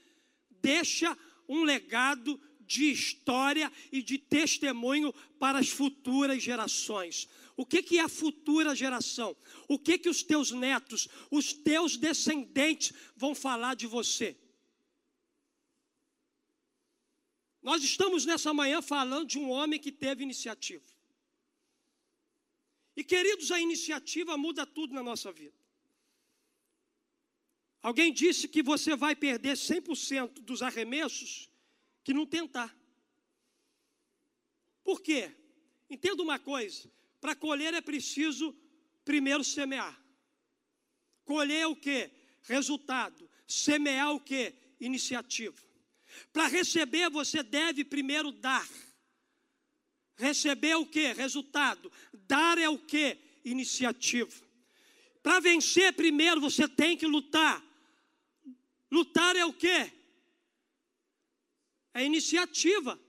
deixa 0.49 1.17
um 1.47 1.63
legado 1.63 2.39
de 2.61 2.91
história 2.91 3.71
e 3.91 4.01
de 4.01 4.17
testemunho 4.17 5.13
para 5.39 5.59
as 5.59 5.69
futuras 5.69 6.41
gerações. 6.41 7.29
O 7.55 7.65
que, 7.65 7.83
que 7.83 7.97
é 7.99 8.01
a 8.01 8.09
futura 8.09 8.75
geração? 8.75 9.35
O 9.67 9.77
que, 9.77 9.97
que 9.97 10.09
os 10.09 10.23
teus 10.23 10.51
netos, 10.51 11.07
os 11.29 11.53
teus 11.53 11.97
descendentes 11.97 12.93
vão 13.15 13.35
falar 13.35 13.75
de 13.75 13.87
você? 13.87 14.35
Nós 17.61 17.83
estamos 17.83 18.25
nessa 18.25 18.53
manhã 18.53 18.81
falando 18.81 19.27
de 19.27 19.39
um 19.39 19.49
homem 19.49 19.79
que 19.79 19.91
teve 19.91 20.23
iniciativa. 20.23 20.94
E 22.95 23.03
queridos, 23.03 23.51
a 23.51 23.59
iniciativa 23.59 24.37
muda 24.37 24.65
tudo 24.65 24.93
na 24.93 25.03
nossa 25.03 25.31
vida. 25.31 25.55
Alguém 27.81 28.11
disse 28.11 28.47
que 28.47 28.63
você 28.63 28.95
vai 28.95 29.15
perder 29.15 29.55
100% 29.55 30.41
dos 30.41 30.61
arremessos 30.61 31.49
que 32.03 32.13
não 32.13 32.25
tentar. 32.25 32.75
Por 34.83 35.01
quê? 35.01 35.31
Entenda 35.89 36.23
uma 36.23 36.39
coisa: 36.39 36.89
para 37.19 37.35
colher 37.35 37.73
é 37.73 37.81
preciso 37.81 38.55
primeiro 39.03 39.43
semear. 39.43 39.99
Colher 41.23 41.61
é 41.61 41.67
o 41.67 41.75
que? 41.75 42.09
Resultado. 42.43 43.29
Semear 43.47 44.13
o 44.13 44.19
que? 44.19 44.53
Iniciativa. 44.79 45.57
Para 46.31 46.47
receber, 46.47 47.09
você 47.09 47.43
deve 47.43 47.83
primeiro 47.83 48.31
dar. 48.31 48.67
Receber 50.17 50.69
é 50.69 50.77
o 50.77 50.85
que? 50.85 51.13
Resultado. 51.13 51.91
Dar 52.13 52.57
é 52.57 52.69
o 52.69 52.77
que? 52.77 53.17
Iniciativa. 53.43 54.43
Para 55.21 55.39
vencer, 55.39 55.93
primeiro 55.93 56.39
você 56.39 56.67
tem 56.67 56.95
que 56.95 57.05
lutar. 57.05 57.63
Lutar 58.91 59.35
é 59.35 59.45
o 59.45 59.51
que? 59.53 59.91
É 61.93 62.03
iniciativa. 62.03 62.99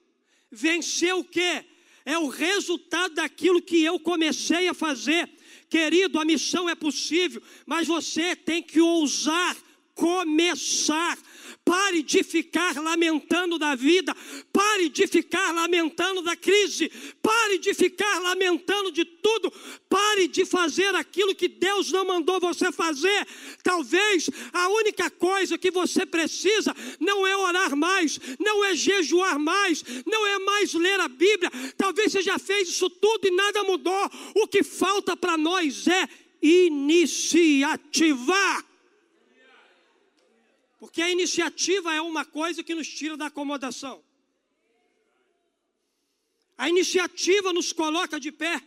Vencer 0.50 1.14
o 1.14 1.24
que? 1.24 1.64
É 2.04 2.18
o 2.18 2.28
resultado 2.28 3.14
daquilo 3.14 3.60
que 3.62 3.82
eu 3.82 3.98
comecei 3.98 4.68
a 4.68 4.74
fazer. 4.74 5.28
Querido, 5.68 6.18
a 6.20 6.24
missão 6.24 6.68
é 6.68 6.74
possível, 6.74 7.42
mas 7.66 7.86
você 7.86 8.34
tem 8.34 8.62
que 8.62 8.80
ousar 8.80 9.56
começar. 9.96 11.18
Pare 11.66 12.00
de 12.00 12.22
ficar 12.22 12.76
lamentando 12.80 13.58
da 13.58 13.74
vida, 13.74 14.14
pare 14.52 14.88
de 14.88 15.04
ficar 15.08 15.50
lamentando 15.50 16.22
da 16.22 16.36
crise, 16.36 16.88
pare 17.20 17.58
de 17.58 17.74
ficar 17.74 18.20
lamentando 18.20 18.92
de 18.92 19.04
tudo, 19.04 19.52
pare 19.88 20.28
de 20.28 20.44
fazer 20.44 20.94
aquilo 20.94 21.34
que 21.34 21.48
Deus 21.48 21.90
não 21.90 22.04
mandou 22.04 22.38
você 22.38 22.70
fazer. 22.70 23.26
Talvez 23.64 24.30
a 24.52 24.68
única 24.68 25.10
coisa 25.10 25.58
que 25.58 25.72
você 25.72 26.06
precisa 26.06 26.72
não 27.00 27.26
é 27.26 27.36
orar 27.36 27.74
mais, 27.74 28.20
não 28.38 28.64
é 28.64 28.76
jejuar 28.76 29.36
mais, 29.36 29.82
não 30.06 30.24
é 30.24 30.38
mais 30.38 30.72
ler 30.72 31.00
a 31.00 31.08
Bíblia. 31.08 31.50
Talvez 31.76 32.12
você 32.12 32.22
já 32.22 32.38
fez 32.38 32.68
isso 32.68 32.88
tudo 32.88 33.26
e 33.26 33.32
nada 33.32 33.64
mudou. 33.64 34.08
O 34.36 34.46
que 34.46 34.62
falta 34.62 35.16
para 35.16 35.36
nós 35.36 35.88
é 35.88 36.08
iniciativa. 36.40 37.96
Porque 40.86 41.02
a 41.02 41.10
iniciativa 41.10 41.92
é 41.92 42.00
uma 42.00 42.24
coisa 42.24 42.62
que 42.62 42.72
nos 42.72 42.86
tira 42.86 43.16
da 43.16 43.26
acomodação. 43.26 44.04
A 46.56 46.68
iniciativa 46.68 47.52
nos 47.52 47.72
coloca 47.72 48.20
de 48.20 48.30
pé. 48.30 48.62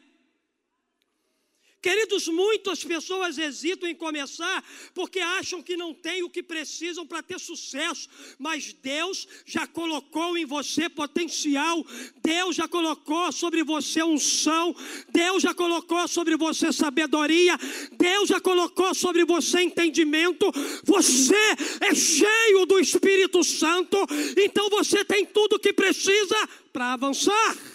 Queridos, 1.81 2.27
muitas 2.27 2.83
pessoas 2.83 3.38
hesitam 3.38 3.88
em 3.88 3.95
começar 3.95 4.62
porque 4.93 5.21
acham 5.21 5.62
que 5.62 5.77
não 5.77 5.93
têm 5.93 6.24
o 6.24 6.29
que 6.29 6.43
precisam 6.43 7.07
para 7.07 7.24
ter 7.24 7.39
sucesso, 7.39 8.09
mas 8.38 8.74
Deus 8.74 9.25
já 9.45 9.65
colocou 9.65 10.38
em 10.38 10.45
você 10.45 10.89
potencial, 10.89 11.86
Deus 12.21 12.57
já 12.57 12.67
colocou 12.67 13.31
sobre 13.31 13.63
você 13.63 14.03
unção, 14.03 14.75
Deus 15.07 15.41
já 15.41 15.53
colocou 15.53 16.05
sobre 16.05 16.36
você 16.36 16.74
sabedoria, 16.74 17.57
Deus 17.93 18.27
já 18.27 18.41
colocou 18.41 18.93
sobre 18.93 19.24
você 19.24 19.62
entendimento. 19.62 20.51
Você 20.83 21.55
é 21.79 21.95
cheio 21.95 22.65
do 22.65 22.77
Espírito 22.77 23.41
Santo, 23.41 23.98
então 24.38 24.69
você 24.69 25.05
tem 25.05 25.25
tudo 25.25 25.55
o 25.55 25.59
que 25.59 25.71
precisa 25.71 26.36
para 26.74 26.91
avançar. 26.91 27.68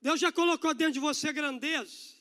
Deus 0.00 0.18
já 0.18 0.32
colocou 0.32 0.72
dentro 0.72 0.94
de 0.94 1.00
você 1.00 1.32
grandeza, 1.32 2.14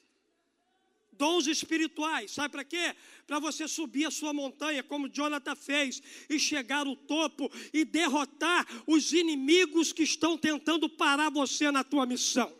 dons 1.13 1.47
espirituais, 1.47 2.31
sabe 2.31 2.51
para 2.51 2.63
quê? 2.63 2.95
Para 3.25 3.39
você 3.39 3.67
subir 3.67 4.05
a 4.05 4.11
sua 4.11 4.33
montanha, 4.33 4.83
como 4.83 5.09
Jonathan 5.09 5.55
fez, 5.55 6.01
e 6.29 6.39
chegar 6.39 6.87
ao 6.87 6.95
topo 6.95 7.49
e 7.73 7.85
derrotar 7.85 8.65
os 8.87 9.13
inimigos 9.13 9.93
que 9.93 10.03
estão 10.03 10.37
tentando 10.37 10.89
parar 10.89 11.29
você 11.29 11.71
na 11.71 11.83
tua 11.83 12.05
missão. 12.05 12.57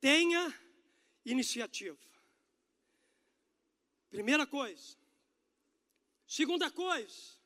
Tenha 0.00 0.54
iniciativa. 1.24 1.98
Primeira 4.08 4.46
coisa. 4.46 4.98
Segunda 6.26 6.70
coisa, 6.70 7.36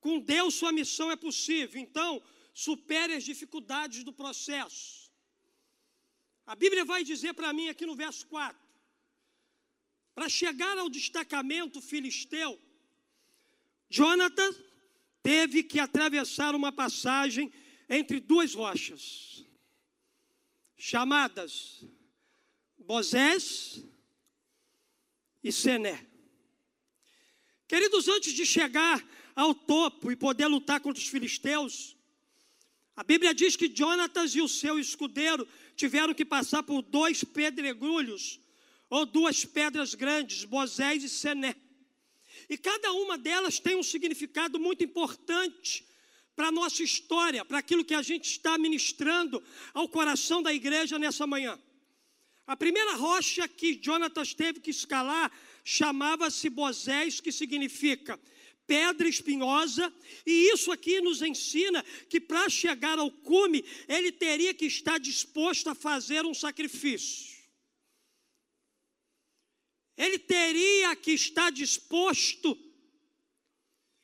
com 0.00 0.18
Deus 0.18 0.54
sua 0.54 0.72
missão 0.72 1.10
é 1.10 1.16
possível. 1.16 1.80
Então, 1.80 2.20
supere 2.54 3.14
as 3.14 3.24
dificuldades 3.24 4.04
do 4.04 4.12
processo. 4.12 5.10
A 6.46 6.54
Bíblia 6.54 6.84
vai 6.84 7.02
dizer 7.02 7.34
para 7.34 7.52
mim 7.52 7.68
aqui 7.68 7.84
no 7.84 7.96
verso 7.96 8.26
4: 8.28 8.56
para 10.14 10.28
chegar 10.28 10.78
ao 10.78 10.88
destacamento 10.88 11.80
filisteu, 11.82 12.58
Jonathan 13.90 14.54
teve 15.22 15.64
que 15.64 15.80
atravessar 15.80 16.54
uma 16.54 16.70
passagem 16.70 17.52
entre 17.88 18.20
duas 18.20 18.54
rochas, 18.54 19.44
chamadas 20.76 21.84
Bozés 22.78 23.82
e 25.42 25.50
Sené. 25.50 26.06
Queridos, 27.66 28.06
antes 28.08 28.32
de 28.32 28.46
chegar 28.46 29.04
ao 29.34 29.54
topo 29.54 30.12
e 30.12 30.16
poder 30.16 30.46
lutar 30.46 30.80
contra 30.80 31.02
os 31.02 31.08
filisteus, 31.08 31.93
a 32.96 33.02
Bíblia 33.02 33.34
diz 33.34 33.56
que 33.56 33.74
Jonatas 33.74 34.34
e 34.34 34.40
o 34.40 34.48
seu 34.48 34.78
escudeiro 34.78 35.46
tiveram 35.74 36.14
que 36.14 36.24
passar 36.24 36.62
por 36.62 36.80
dois 36.82 37.24
pedregulhos, 37.24 38.40
ou 38.88 39.04
duas 39.04 39.44
pedras 39.44 39.94
grandes, 39.94 40.44
Bozés 40.44 41.02
e 41.02 41.08
Sené. 41.08 41.56
E 42.48 42.56
cada 42.56 42.92
uma 42.92 43.18
delas 43.18 43.58
tem 43.58 43.76
um 43.76 43.82
significado 43.82 44.58
muito 44.60 44.84
importante 44.84 45.84
para 46.36 46.48
a 46.48 46.52
nossa 46.52 46.82
história, 46.82 47.44
para 47.44 47.58
aquilo 47.58 47.84
que 47.84 47.94
a 47.94 48.02
gente 48.02 48.30
está 48.30 48.56
ministrando 48.58 49.42
ao 49.72 49.88
coração 49.88 50.42
da 50.42 50.52
igreja 50.52 50.98
nessa 50.98 51.26
manhã. 51.26 51.58
A 52.46 52.56
primeira 52.56 52.94
rocha 52.94 53.48
que 53.48 53.80
Jonatas 53.82 54.34
teve 54.34 54.60
que 54.60 54.70
escalar 54.70 55.32
chamava-se 55.64 56.50
Bozés, 56.50 57.20
que 57.20 57.32
significa 57.32 58.20
pedra 58.66 59.08
espinhosa, 59.08 59.92
e 60.26 60.52
isso 60.52 60.72
aqui 60.72 61.00
nos 61.00 61.22
ensina 61.22 61.84
que 62.08 62.20
para 62.20 62.48
chegar 62.48 62.98
ao 62.98 63.10
cume, 63.10 63.64
ele 63.88 64.10
teria 64.10 64.54
que 64.54 64.66
estar 64.66 64.98
disposto 64.98 65.68
a 65.68 65.74
fazer 65.74 66.24
um 66.24 66.34
sacrifício. 66.34 67.34
Ele 69.96 70.18
teria 70.18 70.96
que 70.96 71.12
estar 71.12 71.50
disposto 71.50 72.58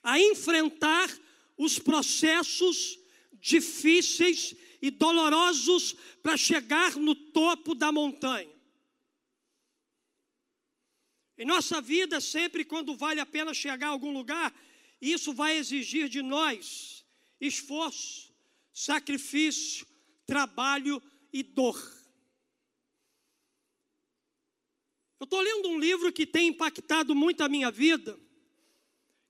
a 0.02 0.18
enfrentar 0.20 1.10
os 1.56 1.78
processos 1.78 2.98
difíceis 3.34 4.54
e 4.80 4.90
dolorosos 4.90 5.94
para 6.22 6.36
chegar 6.36 6.96
no 6.96 7.14
topo 7.14 7.74
da 7.74 7.90
montanha. 7.90 8.59
Em 11.40 11.46
nossa 11.46 11.80
vida, 11.80 12.20
sempre 12.20 12.66
quando 12.66 12.94
vale 12.94 13.18
a 13.18 13.24
pena 13.24 13.54
chegar 13.54 13.86
a 13.86 13.90
algum 13.92 14.12
lugar, 14.12 14.54
isso 15.00 15.32
vai 15.32 15.56
exigir 15.56 16.06
de 16.06 16.20
nós 16.20 17.02
esforço, 17.40 18.30
sacrifício, 18.74 19.86
trabalho 20.26 21.02
e 21.32 21.42
dor. 21.42 21.78
Eu 25.18 25.24
estou 25.24 25.40
lendo 25.40 25.70
um 25.70 25.78
livro 25.78 26.12
que 26.12 26.26
tem 26.26 26.48
impactado 26.48 27.14
muito 27.14 27.42
a 27.42 27.48
minha 27.48 27.70
vida, 27.70 28.20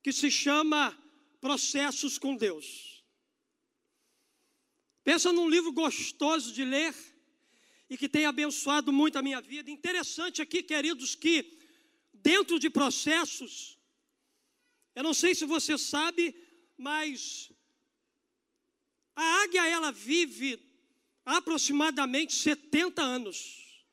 que 0.03 0.13
se 0.13 0.33
chama 0.33 0.99
Processos 1.41 2.19
com 2.19 2.35
Deus. 2.35 3.05
Pensa 5.05 5.33
num 5.33 5.49
livro 5.49 5.71
gostoso 5.71 6.53
de 6.53 6.65
ler 6.65 6.93
e 7.89 7.97
que 7.97 8.09
tem 8.09 8.27
abençoado 8.27 8.93
muito 8.93 9.17
a 9.17 9.23
minha 9.23 9.41
vida. 9.41 9.71
Interessante 9.71 10.43
aqui, 10.43 10.61
queridos, 10.61 11.15
que 11.15 11.60
dentro 12.23 12.59
de 12.59 12.71
processos. 12.71 13.79
Eu 14.95 15.03
não 15.03 15.15
sei 15.15 15.35
se 15.35 15.45
você 15.45 15.77
sabe, 15.79 16.35
mas 16.77 17.51
a 19.15 19.23
águia 19.43 19.67
ela 19.67 19.93
vive 19.93 20.63
aproximadamente 21.25 22.35
70 22.35 23.03
anos. 23.03 23.85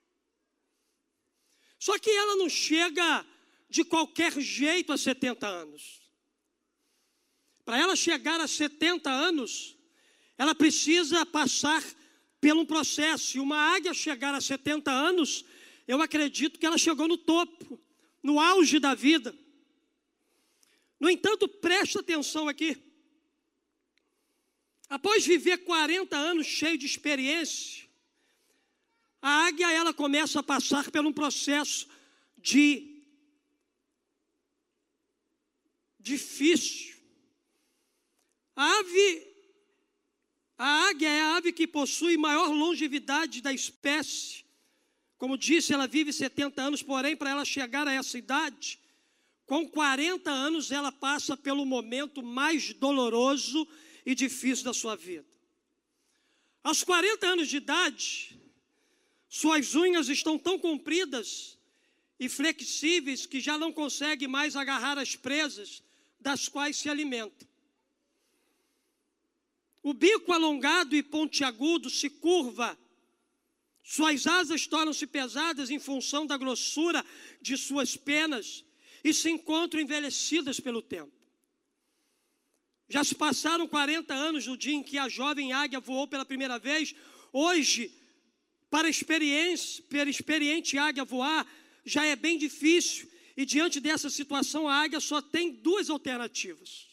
Só 1.79 1.97
que 1.99 2.09
ela 2.09 2.35
não 2.35 2.49
chega 2.49 3.25
de 3.69 3.83
qualquer 3.83 4.39
jeito 4.39 4.91
a 4.91 4.97
70 4.97 5.47
anos. 5.47 6.01
Para 7.63 7.77
ela 7.77 7.95
chegar 7.95 8.39
a 8.39 8.47
70 8.47 9.09
anos, 9.09 9.77
ela 10.37 10.55
precisa 10.55 11.25
passar 11.25 11.83
um 12.55 12.65
processo. 12.65 13.37
E 13.37 13.39
uma 13.41 13.57
águia 13.57 13.93
chegar 13.93 14.33
a 14.33 14.39
70 14.39 14.89
anos, 14.89 15.43
eu 15.85 16.01
acredito 16.01 16.57
que 16.57 16.65
ela 16.65 16.77
chegou 16.77 17.07
no 17.07 17.17
topo 17.17 17.77
no 18.27 18.41
auge 18.41 18.77
da 18.77 18.93
vida. 18.93 19.33
No 20.99 21.09
entanto, 21.09 21.47
presta 21.47 22.01
atenção 22.01 22.49
aqui. 22.49 22.75
Após 24.89 25.25
viver 25.25 25.59
40 25.59 26.17
anos 26.17 26.45
cheio 26.45 26.77
de 26.77 26.85
experiência, 26.85 27.87
a 29.21 29.45
águia 29.45 29.71
ela 29.71 29.93
começa 29.93 30.41
a 30.41 30.43
passar 30.43 30.91
por 30.91 31.05
um 31.05 31.13
processo 31.13 31.87
de 32.37 33.01
difícil. 35.97 36.97
A 38.57 38.79
ave 38.79 39.25
a 40.57 40.89
águia 40.89 41.07
é 41.07 41.21
a 41.21 41.35
ave 41.37 41.53
que 41.53 41.65
possui 41.65 42.17
maior 42.17 42.49
longevidade 42.49 43.41
da 43.41 43.53
espécie 43.53 44.46
como 45.17 45.37
disse, 45.37 45.73
ela 45.73 45.87
vive 45.87 46.13
70 46.13 46.61
anos, 46.61 46.83
porém, 46.83 47.15
para 47.15 47.31
ela 47.31 47.43
chegar 47.43 47.87
a 47.87 47.93
essa 47.93 48.17
idade, 48.17 48.79
com 49.45 49.67
40 49.67 50.29
anos, 50.29 50.71
ela 50.71 50.91
passa 50.91 51.35
pelo 51.35 51.65
momento 51.65 52.21
mais 52.21 52.73
doloroso 52.73 53.67
e 54.05 54.13
difícil 54.13 54.65
da 54.65 54.73
sua 54.73 54.95
vida. 54.95 55.27
Aos 56.63 56.83
40 56.83 57.25
anos 57.25 57.47
de 57.47 57.57
idade, 57.57 58.39
suas 59.29 59.73
unhas 59.73 60.09
estão 60.09 60.37
tão 60.37 60.59
compridas 60.59 61.57
e 62.19 62.27
flexíveis 62.27 63.25
que 63.25 63.39
já 63.39 63.57
não 63.57 63.71
consegue 63.71 64.27
mais 64.27 64.55
agarrar 64.55 64.97
as 64.97 65.15
presas 65.15 65.81
das 66.19 66.47
quais 66.47 66.77
se 66.77 66.89
alimenta. 66.89 67.47
O 69.81 69.93
bico 69.93 70.33
alongado 70.33 70.95
e 70.95 71.01
pontiagudo 71.01 71.89
se 71.89 72.09
curva 72.09 72.77
suas 73.89 74.27
asas 74.27 74.67
tornam-se 74.67 75.07
pesadas 75.07 75.69
em 75.69 75.79
função 75.79 76.27
da 76.27 76.35
grossura 76.35 77.05
de 77.41 77.55
suas 77.55 77.95
penas, 77.95 78.65
e 79.01 79.13
se 79.13 79.29
encontram 79.29 79.79
envelhecidas 79.81 80.59
pelo 80.59 80.81
tempo. 80.81 81.13
Já 82.89 83.01
se 83.01 83.15
passaram 83.15 83.65
40 83.65 84.13
anos 84.13 84.43
do 84.43 84.57
dia 84.57 84.73
em 84.73 84.83
que 84.83 84.97
a 84.97 85.07
jovem 85.07 85.53
águia 85.53 85.79
voou 85.79 86.05
pela 86.05 86.25
primeira 86.25 86.59
vez. 86.59 86.93
Hoje, 87.31 87.89
para 88.69 88.89
experiência, 88.89 89.81
para 89.85 90.09
experiente 90.09 90.77
águia 90.77 91.05
voar, 91.05 91.47
já 91.85 92.05
é 92.05 92.15
bem 92.15 92.37
difícil. 92.37 93.09
E 93.37 93.45
diante 93.45 93.79
dessa 93.79 94.09
situação, 94.09 94.67
a 94.67 94.75
águia 94.75 94.99
só 94.99 95.21
tem 95.21 95.53
duas 95.53 95.89
alternativas: 95.89 96.89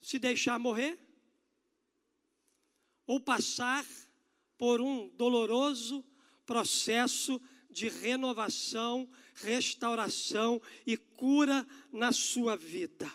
se 0.00 0.18
deixar 0.18 0.58
morrer, 0.58 0.98
ou 3.06 3.20
passar 3.20 3.86
por 4.62 4.80
um 4.80 5.08
doloroso 5.16 6.04
processo 6.46 7.42
de 7.68 7.88
renovação, 7.88 9.10
restauração 9.34 10.62
e 10.86 10.96
cura 10.96 11.66
na 11.90 12.12
sua 12.12 12.56
vida. 12.56 13.12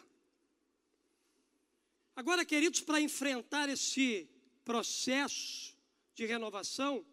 Agora, 2.14 2.44
queridos, 2.44 2.82
para 2.82 3.00
enfrentar 3.00 3.70
esse 3.70 4.30
processo 4.66 5.74
de 6.14 6.26
renovação, 6.26 7.06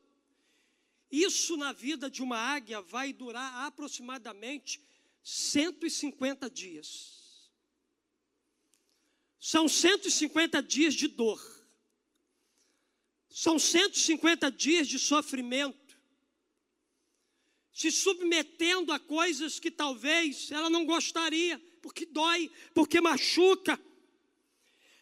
isso 1.09 1.57
na 1.57 1.73
vida 1.73 2.11
de 2.11 2.21
uma 2.21 2.37
águia 2.37 2.81
vai 2.81 3.13
durar 3.13 3.65
aproximadamente 3.65 4.83
150 5.23 6.51
dias. 6.51 7.53
São 9.39 9.69
150 9.69 10.61
dias 10.61 10.93
de 10.93 11.07
dor. 11.07 11.64
São 13.37 13.59
150 13.59 14.49
dias 14.53 14.87
de 14.87 14.99
sofrimento. 14.99 15.99
Se 17.73 17.91
submetendo 17.91 18.93
a 18.93 19.01
coisas 19.01 19.59
que 19.59 19.73
talvez 19.73 20.53
ela 20.53 20.71
não 20.71 20.87
gostaria, 20.87 21.61
porque 21.83 22.07
dói, 22.07 22.49
porque 22.73 23.01
machuca 23.01 23.77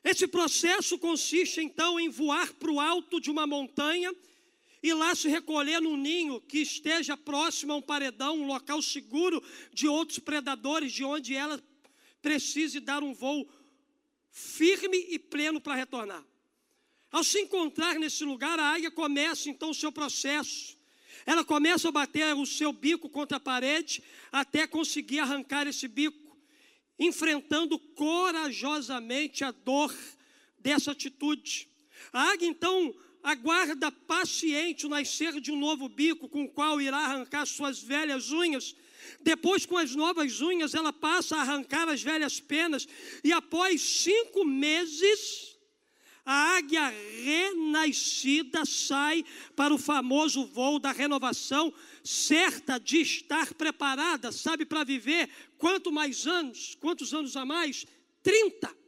esse 0.04 0.26
processo 0.26 0.98
consiste 0.98 1.60
então 1.60 1.98
em 2.00 2.08
voar 2.08 2.52
para 2.54 2.70
o 2.70 2.80
alto 2.80 3.20
de 3.20 3.30
uma 3.30 3.46
montanha 3.46 4.12
e 4.82 4.92
lá 4.92 5.14
se 5.14 5.28
recolher 5.28 5.80
num 5.80 5.96
ninho 5.96 6.40
que 6.40 6.58
esteja 6.58 7.16
próximo 7.16 7.72
a 7.72 7.76
um 7.76 7.82
paredão, 7.82 8.36
um 8.36 8.46
local 8.46 8.82
seguro 8.82 9.40
de 9.72 9.86
outros 9.86 10.18
predadores, 10.18 10.92
de 10.92 11.04
onde 11.04 11.36
ela 11.36 11.62
precise 12.20 12.80
dar 12.80 13.02
um 13.02 13.14
voo 13.14 13.48
firme 14.30 14.96
e 15.08 15.18
pleno 15.20 15.60
para 15.60 15.76
retornar. 15.76 16.24
Ao 17.12 17.22
se 17.22 17.38
encontrar 17.40 17.96
nesse 17.96 18.24
lugar, 18.24 18.58
a 18.58 18.72
águia 18.72 18.90
começa 18.90 19.50
então 19.50 19.70
o 19.70 19.74
seu 19.74 19.92
processo. 19.92 20.76
Ela 21.24 21.44
começa 21.44 21.88
a 21.88 21.92
bater 21.92 22.34
o 22.34 22.46
seu 22.46 22.72
bico 22.72 23.08
contra 23.08 23.36
a 23.36 23.40
parede 23.40 24.02
até 24.32 24.66
conseguir 24.66 25.20
arrancar 25.20 25.66
esse 25.66 25.86
bico 25.86 26.22
enfrentando 26.98 27.78
corajosamente 27.78 29.44
a 29.44 29.50
dor 29.50 29.94
dessa 30.58 30.92
atitude. 30.92 31.68
A 32.12 32.30
águia 32.30 32.48
então 32.48 32.94
aguarda 33.22 33.90
paciente 33.90 34.86
o 34.86 34.88
nascer 34.88 35.40
de 35.40 35.52
um 35.52 35.58
novo 35.58 35.88
bico 35.88 36.28
com 36.28 36.44
o 36.44 36.48
qual 36.48 36.80
irá 36.80 36.98
arrancar 36.98 37.46
suas 37.46 37.80
velhas 37.80 38.30
unhas. 38.30 38.74
Depois, 39.20 39.66
com 39.66 39.76
as 39.76 39.94
novas 39.94 40.40
unhas, 40.40 40.74
ela 40.74 40.92
passa 40.92 41.36
a 41.36 41.40
arrancar 41.40 41.88
as 41.88 42.02
velhas 42.02 42.40
penas, 42.40 42.86
e 43.22 43.32
após 43.32 43.80
cinco 43.80 44.44
meses, 44.44 45.51
a 46.24 46.56
águia 46.56 46.88
renascida 46.88 48.64
sai 48.64 49.24
para 49.56 49.74
o 49.74 49.78
famoso 49.78 50.46
voo 50.46 50.78
da 50.78 50.92
renovação, 50.92 51.72
certa 52.04 52.78
de 52.78 52.98
estar 52.98 53.54
preparada, 53.54 54.30
sabe, 54.30 54.64
para 54.64 54.84
viver 54.84 55.28
quanto 55.58 55.90
mais 55.90 56.26
anos, 56.26 56.76
quantos 56.76 57.12
anos 57.12 57.36
a 57.36 57.44
mais? 57.44 57.84
30. 58.22 58.82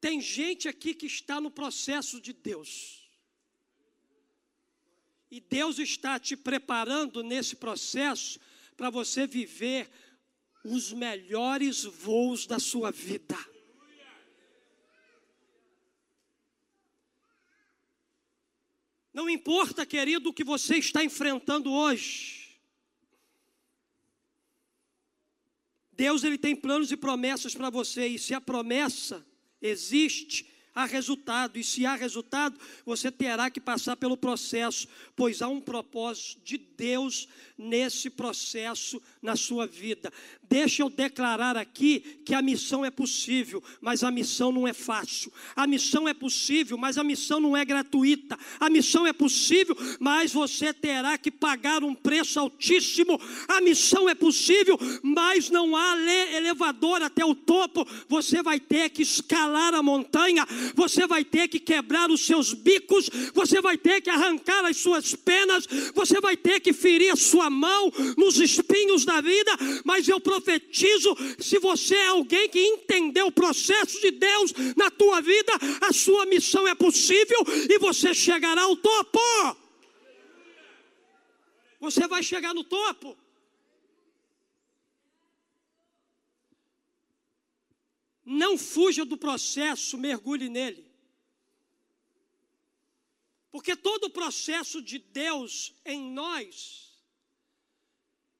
Tem 0.00 0.20
gente 0.20 0.68
aqui 0.68 0.94
que 0.94 1.06
está 1.06 1.40
no 1.40 1.48
processo 1.48 2.20
de 2.20 2.32
Deus. 2.32 3.08
E 5.30 5.40
Deus 5.40 5.78
está 5.78 6.18
te 6.18 6.36
preparando 6.36 7.22
nesse 7.22 7.54
processo 7.54 8.40
para 8.76 8.90
você 8.90 9.28
viver 9.28 9.88
os 10.64 10.92
melhores 10.92 11.84
voos 11.84 12.46
da 12.46 12.58
sua 12.58 12.90
vida. 12.90 13.36
Não 19.12 19.28
importa, 19.28 19.84
querido, 19.84 20.30
o 20.30 20.32
que 20.32 20.44
você 20.44 20.76
está 20.76 21.04
enfrentando 21.04 21.70
hoje. 21.70 22.58
Deus 25.92 26.24
ele 26.24 26.38
tem 26.38 26.56
planos 26.56 26.90
e 26.90 26.96
promessas 26.96 27.54
para 27.54 27.68
você 27.68 28.06
e 28.06 28.18
se 28.18 28.32
a 28.32 28.40
promessa 28.40 29.24
existe, 29.60 30.51
há 30.74 30.84
resultado, 30.84 31.58
e 31.58 31.64
se 31.64 31.84
há 31.84 31.94
resultado, 31.94 32.58
você 32.84 33.10
terá 33.10 33.50
que 33.50 33.60
passar 33.60 33.96
pelo 33.96 34.16
processo, 34.16 34.88
pois 35.14 35.42
há 35.42 35.48
um 35.48 35.60
propósito 35.60 36.40
de 36.44 36.58
Deus 36.58 37.28
nesse 37.58 38.10
processo 38.10 39.00
na 39.20 39.36
sua 39.36 39.66
vida. 39.66 40.12
Deixa 40.42 40.82
eu 40.82 40.90
declarar 40.90 41.56
aqui 41.56 42.20
que 42.26 42.34
a 42.34 42.42
missão 42.42 42.84
é 42.84 42.90
possível, 42.90 43.62
mas 43.80 44.02
a 44.02 44.10
missão 44.10 44.52
não 44.52 44.68
é 44.68 44.72
fácil. 44.72 45.32
A 45.56 45.66
missão 45.66 46.06
é 46.08 46.12
possível, 46.12 46.76
mas 46.76 46.98
a 46.98 47.04
missão 47.04 47.40
não 47.40 47.56
é 47.56 47.64
gratuita. 47.64 48.38
A 48.60 48.68
missão 48.68 49.06
é 49.06 49.12
possível, 49.12 49.76
mas 49.98 50.32
você 50.32 50.74
terá 50.74 51.16
que 51.16 51.30
pagar 51.30 51.82
um 51.82 51.94
preço 51.94 52.38
altíssimo. 52.38 53.18
A 53.48 53.60
missão 53.60 54.08
é 54.08 54.14
possível, 54.14 54.78
mas 55.02 55.48
não 55.48 55.74
há 55.74 55.96
elevador 56.36 57.00
até 57.00 57.24
o 57.24 57.34
topo. 57.34 57.86
Você 58.08 58.42
vai 58.42 58.60
ter 58.60 58.90
que 58.90 59.02
escalar 59.02 59.72
a 59.72 59.82
montanha, 59.82 60.46
você 60.74 61.06
vai 61.06 61.24
ter 61.24 61.48
que 61.48 61.58
quebrar 61.58 62.10
os 62.10 62.24
seus 62.26 62.52
bicos, 62.52 63.08
você 63.34 63.60
vai 63.60 63.76
ter 63.76 64.00
que 64.00 64.10
arrancar 64.10 64.64
as 64.64 64.76
suas 64.76 65.14
penas, 65.14 65.66
você 65.94 66.20
vai 66.20 66.36
ter 66.36 66.60
que 66.60 66.72
ferir 66.72 67.12
a 67.12 67.16
sua 67.16 67.48
mão 67.50 67.92
nos 68.16 68.38
espinhos 68.38 69.04
da 69.04 69.20
vida, 69.20 69.52
mas 69.84 70.08
eu 70.08 70.20
profetizo 70.20 71.16
se 71.38 71.58
você 71.58 71.94
é 71.94 72.08
alguém 72.08 72.48
que 72.48 72.60
entendeu 72.60 73.26
o 73.26 73.32
processo 73.32 74.00
de 74.00 74.10
Deus 74.10 74.52
na 74.76 74.90
tua 74.90 75.20
vida, 75.20 75.52
a 75.80 75.92
sua 75.92 76.26
missão 76.26 76.66
é 76.66 76.74
possível 76.74 77.38
e 77.68 77.78
você 77.78 78.14
chegará 78.14 78.62
ao 78.62 78.76
topo. 78.76 79.20
Você 81.80 82.06
vai 82.06 82.22
chegar 82.22 82.54
no 82.54 82.62
topo. 82.62 83.16
Não 88.32 88.56
fuja 88.56 89.04
do 89.04 89.18
processo, 89.18 89.98
mergulhe 89.98 90.48
nele. 90.48 90.90
Porque 93.50 93.76
todo 93.76 94.04
o 94.04 94.10
processo 94.10 94.80
de 94.80 94.98
Deus 94.98 95.74
em 95.84 96.00
nós 96.10 96.98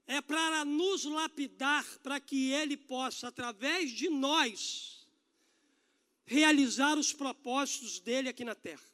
é 0.06 0.22
para 0.22 0.64
nos 0.64 1.04
lapidar, 1.04 1.84
para 1.98 2.18
que 2.18 2.50
Ele 2.52 2.74
possa, 2.74 3.28
através 3.28 3.90
de 3.90 4.08
nós, 4.08 5.06
realizar 6.24 6.96
os 6.96 7.12
propósitos 7.12 8.00
dele 8.00 8.30
aqui 8.30 8.44
na 8.46 8.54
terra. 8.54 8.90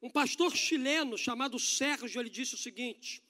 Um 0.00 0.08
pastor 0.08 0.54
chileno 0.54 1.18
chamado 1.18 1.58
Sérgio, 1.58 2.20
ele 2.20 2.30
disse 2.30 2.54
o 2.54 2.58
seguinte: 2.58 3.20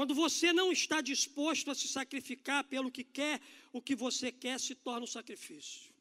quando 0.00 0.14
você 0.14 0.50
não 0.50 0.72
está 0.72 1.02
disposto 1.02 1.70
a 1.70 1.74
se 1.74 1.86
sacrificar 1.86 2.64
pelo 2.64 2.90
que 2.90 3.04
quer, 3.04 3.38
o 3.70 3.82
que 3.82 3.94
você 3.94 4.32
quer 4.32 4.58
se 4.58 4.74
torna 4.74 5.02
um 5.02 5.06
sacrifício. 5.06 5.92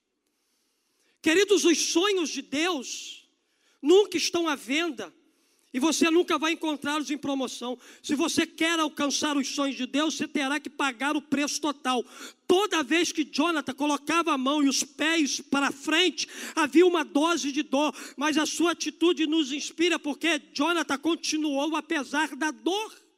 Queridos, 1.21 1.65
os 1.65 1.77
sonhos 1.77 2.29
de 2.29 2.41
Deus 2.41 3.27
nunca 3.81 4.15
estão 4.15 4.47
à 4.47 4.55
venda 4.55 5.13
e 5.73 5.81
você 5.81 6.09
nunca 6.09 6.37
vai 6.37 6.53
encontrá-los 6.53 7.11
em 7.11 7.17
promoção. 7.17 7.77
Se 8.01 8.15
você 8.15 8.47
quer 8.47 8.79
alcançar 8.79 9.35
os 9.35 9.49
sonhos 9.49 9.75
de 9.75 9.85
Deus, 9.85 10.15
você 10.15 10.29
terá 10.29 10.61
que 10.61 10.69
pagar 10.69 11.17
o 11.17 11.21
preço 11.21 11.59
total. 11.59 12.01
Toda 12.47 12.81
vez 12.81 13.11
que 13.11 13.25
Jonathan 13.25 13.73
colocava 13.73 14.31
a 14.31 14.37
mão 14.37 14.63
e 14.63 14.69
os 14.69 14.81
pés 14.81 15.41
para 15.41 15.73
frente, 15.73 16.25
havia 16.55 16.87
uma 16.87 17.03
dose 17.03 17.51
de 17.51 17.63
dor, 17.63 17.93
mas 18.15 18.37
a 18.37 18.45
sua 18.45 18.71
atitude 18.71 19.27
nos 19.27 19.51
inspira 19.51 19.99
porque 19.99 20.41
Jonathan 20.53 20.97
continuou 20.99 21.75
apesar 21.75 22.33
da 22.37 22.49
dor. 22.49 23.08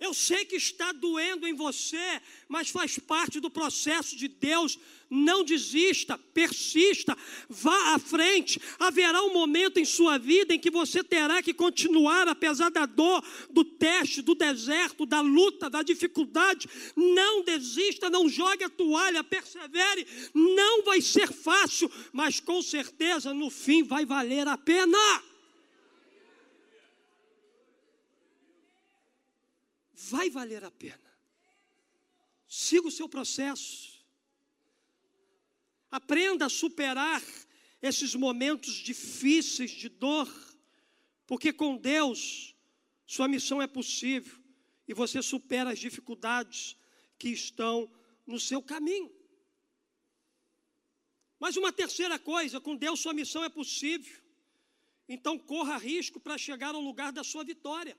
Eu 0.00 0.14
sei 0.14 0.46
que 0.46 0.56
está 0.56 0.92
doendo 0.92 1.46
em 1.46 1.52
você, 1.52 2.20
mas 2.48 2.70
faz 2.70 2.98
parte 2.98 3.38
do 3.38 3.50
processo 3.50 4.16
de 4.16 4.28
Deus. 4.28 4.78
Não 5.10 5.44
desista, 5.44 6.16
persista, 6.16 7.18
vá 7.48 7.94
à 7.94 7.98
frente. 7.98 8.58
Haverá 8.78 9.22
um 9.22 9.32
momento 9.32 9.78
em 9.78 9.84
sua 9.84 10.18
vida 10.18 10.54
em 10.54 10.58
que 10.58 10.70
você 10.70 11.04
terá 11.04 11.42
que 11.42 11.52
continuar, 11.52 12.28
apesar 12.28 12.70
da 12.70 12.86
dor, 12.86 13.22
do 13.50 13.62
teste, 13.62 14.22
do 14.22 14.34
deserto, 14.34 15.04
da 15.04 15.20
luta, 15.20 15.68
da 15.68 15.82
dificuldade. 15.82 16.66
Não 16.96 17.44
desista, 17.44 18.08
não 18.08 18.26
jogue 18.26 18.64
a 18.64 18.70
toalha, 18.70 19.22
persevere. 19.22 20.06
Não 20.32 20.82
vai 20.82 21.02
ser 21.02 21.30
fácil, 21.30 21.90
mas 22.10 22.40
com 22.40 22.62
certeza 22.62 23.34
no 23.34 23.50
fim 23.50 23.82
vai 23.82 24.06
valer 24.06 24.48
a 24.48 24.56
pena. 24.56 24.98
Vai 30.10 30.28
valer 30.28 30.64
a 30.64 30.70
pena. 30.70 31.10
Siga 32.46 32.88
o 32.88 32.90
seu 32.90 33.08
processo. 33.08 34.04
Aprenda 35.90 36.46
a 36.46 36.50
superar 36.62 37.22
esses 37.80 38.14
momentos 38.14 38.74
difíceis 38.74 39.70
de 39.70 39.88
dor, 39.88 40.28
porque 41.26 41.52
com 41.52 41.76
Deus 41.76 42.54
sua 43.06 43.28
missão 43.28 43.62
é 43.62 43.66
possível 43.66 44.36
e 44.86 44.92
você 44.92 45.22
supera 45.22 45.70
as 45.70 45.78
dificuldades 45.78 46.76
que 47.16 47.28
estão 47.28 47.90
no 48.26 48.40
seu 48.40 48.60
caminho. 48.60 49.12
Mas 51.38 51.56
uma 51.56 51.72
terceira 51.72 52.18
coisa, 52.18 52.60
com 52.60 52.76
Deus 52.76 53.00
sua 53.00 53.14
missão 53.14 53.42
é 53.44 53.48
possível. 53.48 54.20
Então 55.08 55.38
corra 55.38 55.76
risco 55.76 56.20
para 56.20 56.36
chegar 56.36 56.74
ao 56.74 56.80
lugar 56.80 57.12
da 57.12 57.24
sua 57.24 57.44
vitória. 57.44 57.96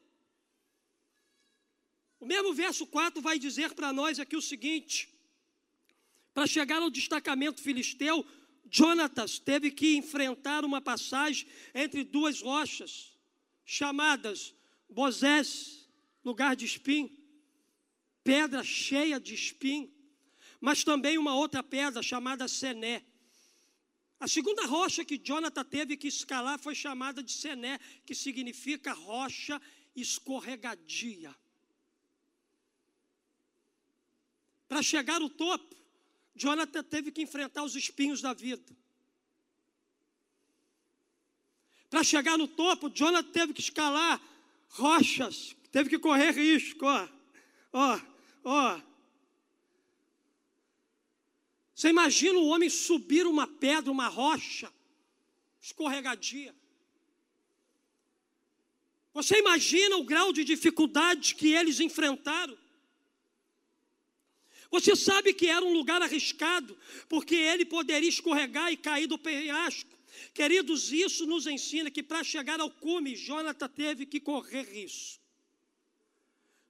O 2.22 2.26
mesmo 2.28 2.54
verso 2.54 2.86
4 2.86 3.20
vai 3.20 3.40
dizer 3.40 3.74
para 3.74 3.92
nós 3.92 4.20
aqui 4.20 4.38
o 4.38 4.42
seguinte: 4.42 5.10
para 6.36 6.46
chegar 6.46 6.80
ao 6.80 6.92
destacamento 6.92 7.60
filisteu, 7.60 8.24
Jonatas 8.70 9.40
teve 9.40 9.72
que 9.72 9.98
enfrentar 9.98 10.64
uma 10.64 10.80
passagem 10.80 11.48
entre 11.74 12.04
duas 12.04 12.40
rochas, 12.40 13.18
chamadas 13.66 14.54
Bozés, 14.88 15.90
lugar 16.24 16.56
de 16.56 16.66
espinho, 16.66 17.10
pedra 18.24 18.64
cheia 18.64 19.20
de 19.20 19.34
espinho, 19.34 19.92
mas 20.60 20.84
também 20.84 21.18
uma 21.18 21.34
outra 21.34 21.64
pedra 21.64 22.04
chamada 22.04 22.48
Sené. 22.48 23.04
A 24.20 24.28
segunda 24.28 24.68
rocha 24.68 25.04
que 25.04 25.18
Jonathan 25.18 25.66
teve 25.66 25.98
que 25.98 26.08
escalar 26.08 26.60
foi 26.60 26.76
chamada 26.76 27.24
de 27.24 27.32
Sené, 27.32 27.80
que 28.06 28.14
significa 28.14 28.94
rocha 28.94 29.60
escorregadia. 29.96 31.36
Para 34.72 34.82
chegar 34.82 35.22
ao 35.22 35.30
topo, 35.30 35.76
Jonathan 36.34 36.82
teve 36.82 37.12
que 37.12 37.22
enfrentar 37.22 37.62
os 37.62 37.76
espinhos 37.76 38.22
da 38.22 38.32
vida. 38.32 38.74
Para 41.90 42.06
chegar 42.06 42.38
no 42.38 42.48
topo, 42.48 42.90
Jonathan 42.90 43.32
teve 43.34 43.54
que 43.54 43.60
escalar 43.60 44.22
rochas, 44.70 45.58
teve 45.74 45.90
que 45.90 46.00
correr 46.00 46.32
risco, 46.32 46.86
ó, 46.86 47.10
ó, 47.74 48.00
ó. 48.46 48.82
Você 51.76 51.90
imagina 51.90 52.40
o 52.40 52.48
homem 52.48 52.70
subir 52.70 53.28
uma 53.28 53.46
pedra, 53.46 53.92
uma 53.92 54.08
rocha, 54.08 54.72
escorregadia. 55.60 56.56
Você 59.14 59.38
imagina 59.38 59.98
o 59.98 60.06
grau 60.06 60.32
de 60.32 60.46
dificuldade 60.46 61.36
que 61.36 61.52
eles 61.52 61.82
enfrentaram? 61.82 62.61
Você 64.72 64.96
sabe 64.96 65.34
que 65.34 65.48
era 65.48 65.66
um 65.66 65.74
lugar 65.74 66.02
arriscado, 66.02 66.78
porque 67.10 67.36
ele 67.36 67.66
poderia 67.66 68.08
escorregar 68.08 68.72
e 68.72 68.78
cair 68.78 69.06
do 69.06 69.18
penhasco. 69.18 69.92
Queridos, 70.34 70.94
isso 70.94 71.26
nos 71.26 71.46
ensina 71.46 71.92
que 71.92 72.02
para 72.02 72.24
chegar 72.24 72.60
ao 72.62 72.72
cume, 72.72 73.16
Jonathan 73.16 73.68
teve 73.68 74.06
que 74.06 74.20
correr 74.22 74.64
risco. 74.64 75.20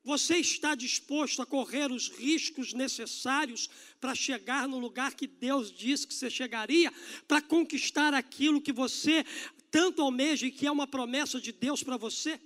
Você 0.03 0.37
está 0.37 0.73
disposto 0.73 1.43
a 1.43 1.45
correr 1.45 1.91
os 1.91 2.09
riscos 2.09 2.73
necessários 2.73 3.69
para 3.99 4.15
chegar 4.15 4.67
no 4.67 4.79
lugar 4.79 5.13
que 5.13 5.27
Deus 5.27 5.71
disse 5.71 6.07
que 6.07 6.13
você 6.15 6.27
chegaria, 6.27 6.91
para 7.27 7.39
conquistar 7.39 8.15
aquilo 8.15 8.59
que 8.59 8.73
você 8.73 9.23
tanto 9.69 10.01
almeja 10.01 10.47
e 10.47 10.51
que 10.51 10.65
é 10.65 10.71
uma 10.71 10.87
promessa 10.87 11.39
de 11.39 11.51
Deus 11.51 11.83
para 11.83 11.97
você? 11.97 12.41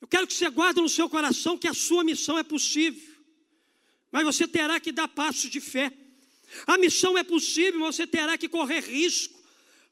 Eu 0.00 0.06
quero 0.06 0.28
que 0.28 0.32
você 0.32 0.48
guarde 0.48 0.80
no 0.80 0.88
seu 0.88 1.10
coração 1.10 1.58
que 1.58 1.66
a 1.66 1.74
sua 1.74 2.04
missão 2.04 2.38
é 2.38 2.44
possível 2.44 3.11
mas 4.12 4.24
você 4.24 4.46
terá 4.46 4.78
que 4.78 4.92
dar 4.92 5.08
passos 5.08 5.50
de 5.50 5.60
fé. 5.60 5.90
A 6.66 6.76
missão 6.76 7.16
é 7.16 7.24
possível, 7.24 7.80
mas 7.80 7.96
você 7.96 8.06
terá 8.06 8.36
que 8.36 8.46
correr 8.46 8.80
risco. 8.80 9.34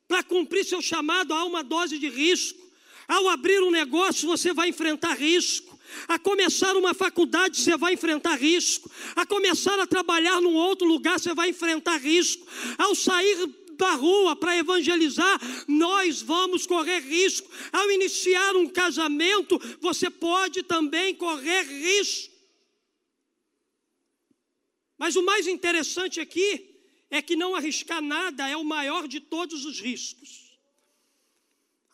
Para 0.06 0.22
cumprir 0.22 0.64
seu 0.64 0.82
chamado, 0.82 1.32
há 1.32 1.44
uma 1.44 1.64
dose 1.64 1.98
de 1.98 2.08
risco. 2.08 2.60
Ao 3.08 3.28
abrir 3.28 3.62
um 3.62 3.70
negócio, 3.70 4.28
você 4.28 4.52
vai 4.52 4.68
enfrentar 4.68 5.14
risco. 5.14 5.78
A 6.06 6.18
começar 6.18 6.76
uma 6.76 6.94
faculdade, 6.94 7.56
você 7.56 7.76
vai 7.76 7.94
enfrentar 7.94 8.36
risco. 8.36 8.90
A 9.16 9.24
começar 9.24 9.78
a 9.80 9.86
trabalhar 9.86 10.40
num 10.40 10.54
outro 10.54 10.86
lugar, 10.86 11.18
você 11.18 11.34
vai 11.34 11.48
enfrentar 11.48 11.96
risco. 11.96 12.46
Ao 12.78 12.94
sair 12.94 13.48
da 13.72 13.94
rua 13.94 14.36
para 14.36 14.56
evangelizar, 14.56 15.40
nós 15.66 16.20
vamos 16.20 16.66
correr 16.66 17.00
risco. 17.00 17.50
Ao 17.72 17.90
iniciar 17.90 18.54
um 18.54 18.68
casamento, 18.68 19.60
você 19.80 20.10
pode 20.10 20.62
também 20.62 21.14
correr 21.14 21.62
risco. 21.62 22.29
Mas 25.00 25.16
o 25.16 25.22
mais 25.22 25.46
interessante 25.46 26.20
aqui 26.20 26.76
é 27.10 27.22
que 27.22 27.34
não 27.34 27.54
arriscar 27.54 28.02
nada 28.02 28.46
é 28.46 28.54
o 28.54 28.62
maior 28.62 29.08
de 29.08 29.18
todos 29.18 29.64
os 29.64 29.80
riscos. 29.80 30.49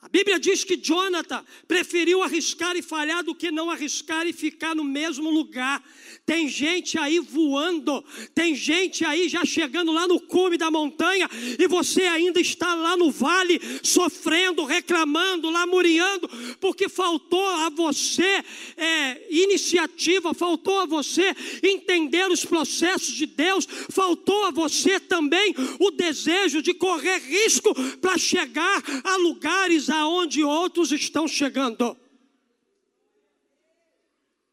A 0.07 0.09
Bíblia 0.09 0.39
diz 0.39 0.63
que 0.63 0.77
Jonathan 0.77 1.45
preferiu 1.67 2.23
arriscar 2.23 2.77
e 2.77 2.81
falhar 2.83 3.25
do 3.25 3.35
que 3.35 3.51
não 3.51 3.69
arriscar 3.69 4.25
e 4.25 4.33
ficar 4.33 4.73
no 4.73 4.85
mesmo 4.85 5.29
lugar. 5.31 5.83
Tem 6.25 6.49
gente 6.49 6.97
aí 6.97 7.19
voando, 7.19 8.05
tem 8.33 8.55
gente 8.55 9.05
aí 9.05 9.29
já 9.29 9.45
chegando 9.45 9.91
lá 9.91 10.07
no 10.07 10.21
cume 10.21 10.57
da 10.57 10.71
montanha 10.71 11.29
e 11.59 11.67
você 11.67 12.03
ainda 12.03 12.41
está 12.41 12.73
lá 12.75 12.97
no 12.97 13.11
vale, 13.11 13.61
sofrendo, 13.83 14.65
reclamando, 14.65 15.51
lamuriando, 15.51 16.29
porque 16.61 16.89
faltou 16.89 17.45
a 17.45 17.69
você 17.69 18.45
é, 18.77 19.27
iniciativa, 19.29 20.33
faltou 20.33 20.79
a 20.79 20.87
você 20.87 21.35
entender 21.65 22.31
os 22.31 22.45
processos 22.45 23.13
de 23.13 23.27
Deus, 23.27 23.67
faltou 23.91 24.45
a 24.45 24.53
você 24.53 25.01
também 25.01 25.53
o 25.81 25.91
desejo 25.91 26.63
de 26.63 26.73
correr 26.75 27.19
risco 27.19 27.75
para 27.97 28.17
chegar 28.17 28.85
a 29.03 29.17
lugares 29.17 29.91
aonde 29.97 30.45
outros 30.45 30.93
estão 30.93 31.27
chegando. 31.27 31.97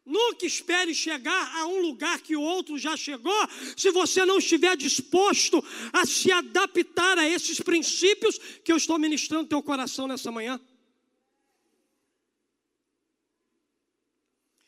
Nunca 0.05 0.45
espere 0.45 0.93
chegar 0.93 1.55
a 1.57 1.65
um 1.65 1.79
lugar 1.79 2.19
que 2.19 2.35
o 2.35 2.41
outro 2.41 2.77
já 2.77 2.97
chegou, 2.97 3.47
se 3.77 3.89
você 3.91 4.25
não 4.25 4.37
estiver 4.37 4.75
disposto 4.75 5.63
a 5.93 6.05
se 6.05 6.29
adaptar 6.29 7.17
a 7.17 7.27
esses 7.27 7.61
princípios 7.61 8.37
que 8.37 8.71
eu 8.71 8.77
estou 8.77 8.99
ministrando 8.99 9.43
no 9.43 9.49
teu 9.49 9.63
coração 9.63 10.07
nessa 10.07 10.29
manhã. 10.29 10.59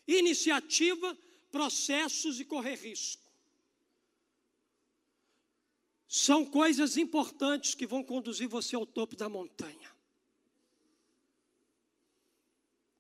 Iniciativa, 0.07 1.17
processos 1.51 2.39
e 2.39 2.45
correr 2.45 2.75
risco. 2.75 3.23
São 6.07 6.45
coisas 6.45 6.95
importantes 6.95 7.75
que 7.75 7.85
vão 7.85 8.01
conduzir 8.01 8.47
você 8.47 8.73
ao 8.73 8.85
topo 8.85 9.17
da 9.17 9.27
montanha. 9.27 9.84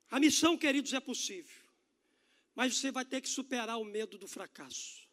A 0.09 0.19
missão, 0.19 0.57
queridos, 0.57 0.93
é 0.93 0.99
possível. 0.99 1.61
Mas 2.55 2.77
você 2.77 2.91
vai 2.91 3.03
ter 3.03 3.21
que 3.21 3.29
superar 3.29 3.79
o 3.79 3.85
medo 3.85 4.17
do 4.17 4.27
fracasso. 4.27 5.05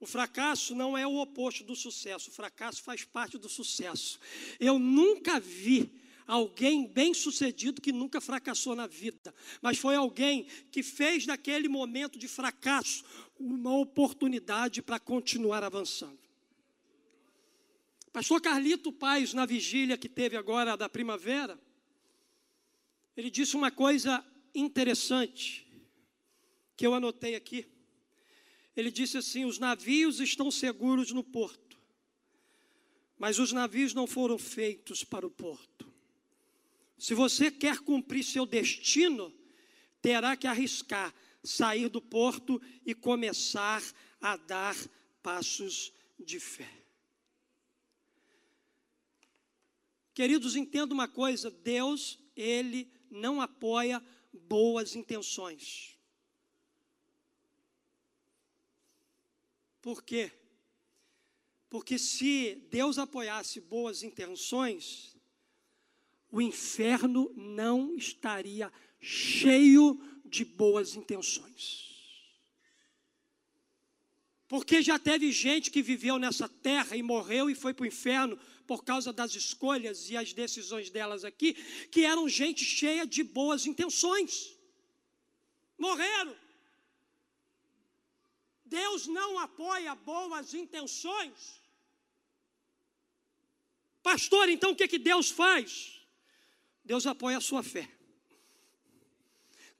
O 0.00 0.06
fracasso 0.06 0.74
não 0.74 0.98
é 0.98 1.06
o 1.06 1.16
oposto 1.16 1.64
do 1.64 1.74
sucesso, 1.74 2.30
o 2.30 2.32
fracasso 2.32 2.82
faz 2.82 3.04
parte 3.04 3.38
do 3.38 3.48
sucesso. 3.48 4.18
Eu 4.58 4.78
nunca 4.78 5.40
vi 5.40 5.90
alguém 6.26 6.86
bem-sucedido 6.86 7.80
que 7.80 7.92
nunca 7.92 8.20
fracassou 8.20 8.74
na 8.74 8.86
vida, 8.86 9.34
mas 9.62 9.78
foi 9.78 9.94
alguém 9.94 10.44
que 10.70 10.82
fez 10.82 11.26
daquele 11.26 11.68
momento 11.68 12.18
de 12.18 12.28
fracasso 12.28 13.04
uma 13.38 13.76
oportunidade 13.76 14.82
para 14.82 14.98
continuar 14.98 15.62
avançando. 15.62 16.18
Pastor 18.12 18.40
Carlito 18.40 18.92
Paz, 18.92 19.34
na 19.34 19.44
vigília 19.44 19.98
que 19.98 20.08
teve 20.08 20.36
agora 20.36 20.76
da 20.76 20.88
primavera, 20.88 21.58
ele 23.16 23.30
disse 23.30 23.56
uma 23.56 23.70
coisa 23.70 24.24
interessante 24.54 25.66
que 26.76 26.86
eu 26.86 26.94
anotei 26.94 27.34
aqui. 27.34 27.66
Ele 28.76 28.90
disse 28.90 29.18
assim: 29.18 29.44
os 29.44 29.58
navios 29.58 30.20
estão 30.20 30.50
seguros 30.50 31.12
no 31.12 31.22
porto, 31.22 31.78
mas 33.16 33.38
os 33.38 33.52
navios 33.52 33.94
não 33.94 34.06
foram 34.06 34.38
feitos 34.38 35.04
para 35.04 35.26
o 35.26 35.30
porto. 35.30 35.92
Se 36.98 37.14
você 37.14 37.50
quer 37.50 37.78
cumprir 37.78 38.24
seu 38.24 38.46
destino, 38.46 39.32
terá 40.00 40.36
que 40.36 40.46
arriscar 40.46 41.14
sair 41.44 41.88
do 41.88 42.00
porto 42.00 42.60
e 42.84 42.94
começar 42.94 43.82
a 44.20 44.36
dar 44.36 44.74
passos 45.22 45.92
de 46.18 46.40
fé. 46.40 46.70
Queridos, 50.14 50.56
entenda 50.56 50.94
uma 50.94 51.06
coisa: 51.06 51.50
Deus, 51.50 52.18
Ele 52.34 52.90
não 53.14 53.40
apoia 53.40 54.02
boas 54.32 54.94
intenções. 54.94 55.96
Por 59.80 60.02
quê? 60.02 60.32
Porque 61.68 61.98
se 61.98 62.54
Deus 62.70 62.98
apoiasse 62.98 63.60
boas 63.60 64.02
intenções, 64.02 65.16
o 66.30 66.40
inferno 66.40 67.32
não 67.36 67.94
estaria 67.94 68.72
cheio 69.00 70.00
de 70.24 70.44
boas 70.44 70.96
intenções. 70.96 71.84
Porque 74.48 74.82
já 74.82 74.98
teve 74.98 75.30
gente 75.32 75.70
que 75.70 75.82
viveu 75.82 76.18
nessa 76.18 76.48
terra 76.48 76.96
e 76.96 77.02
morreu 77.02 77.50
e 77.50 77.54
foi 77.54 77.74
para 77.74 77.84
o 77.84 77.86
inferno 77.86 78.38
por 78.66 78.84
causa 78.84 79.12
das 79.12 79.34
escolhas 79.34 80.10
e 80.10 80.16
as 80.16 80.32
decisões 80.32 80.90
delas 80.90 81.24
aqui, 81.24 81.54
que 81.90 82.04
eram 82.04 82.28
gente 82.28 82.64
cheia 82.64 83.06
de 83.06 83.22
boas 83.22 83.66
intenções. 83.66 84.56
Morreram. 85.78 86.36
Deus 88.64 89.06
não 89.06 89.38
apoia 89.38 89.94
boas 89.94 90.54
intenções. 90.54 91.60
Pastor, 94.02 94.48
então 94.48 94.72
o 94.72 94.76
que, 94.76 94.88
que 94.88 94.98
Deus 94.98 95.30
faz? 95.30 96.00
Deus 96.84 97.06
apoia 97.06 97.38
a 97.38 97.40
sua 97.40 97.62
fé. 97.62 97.88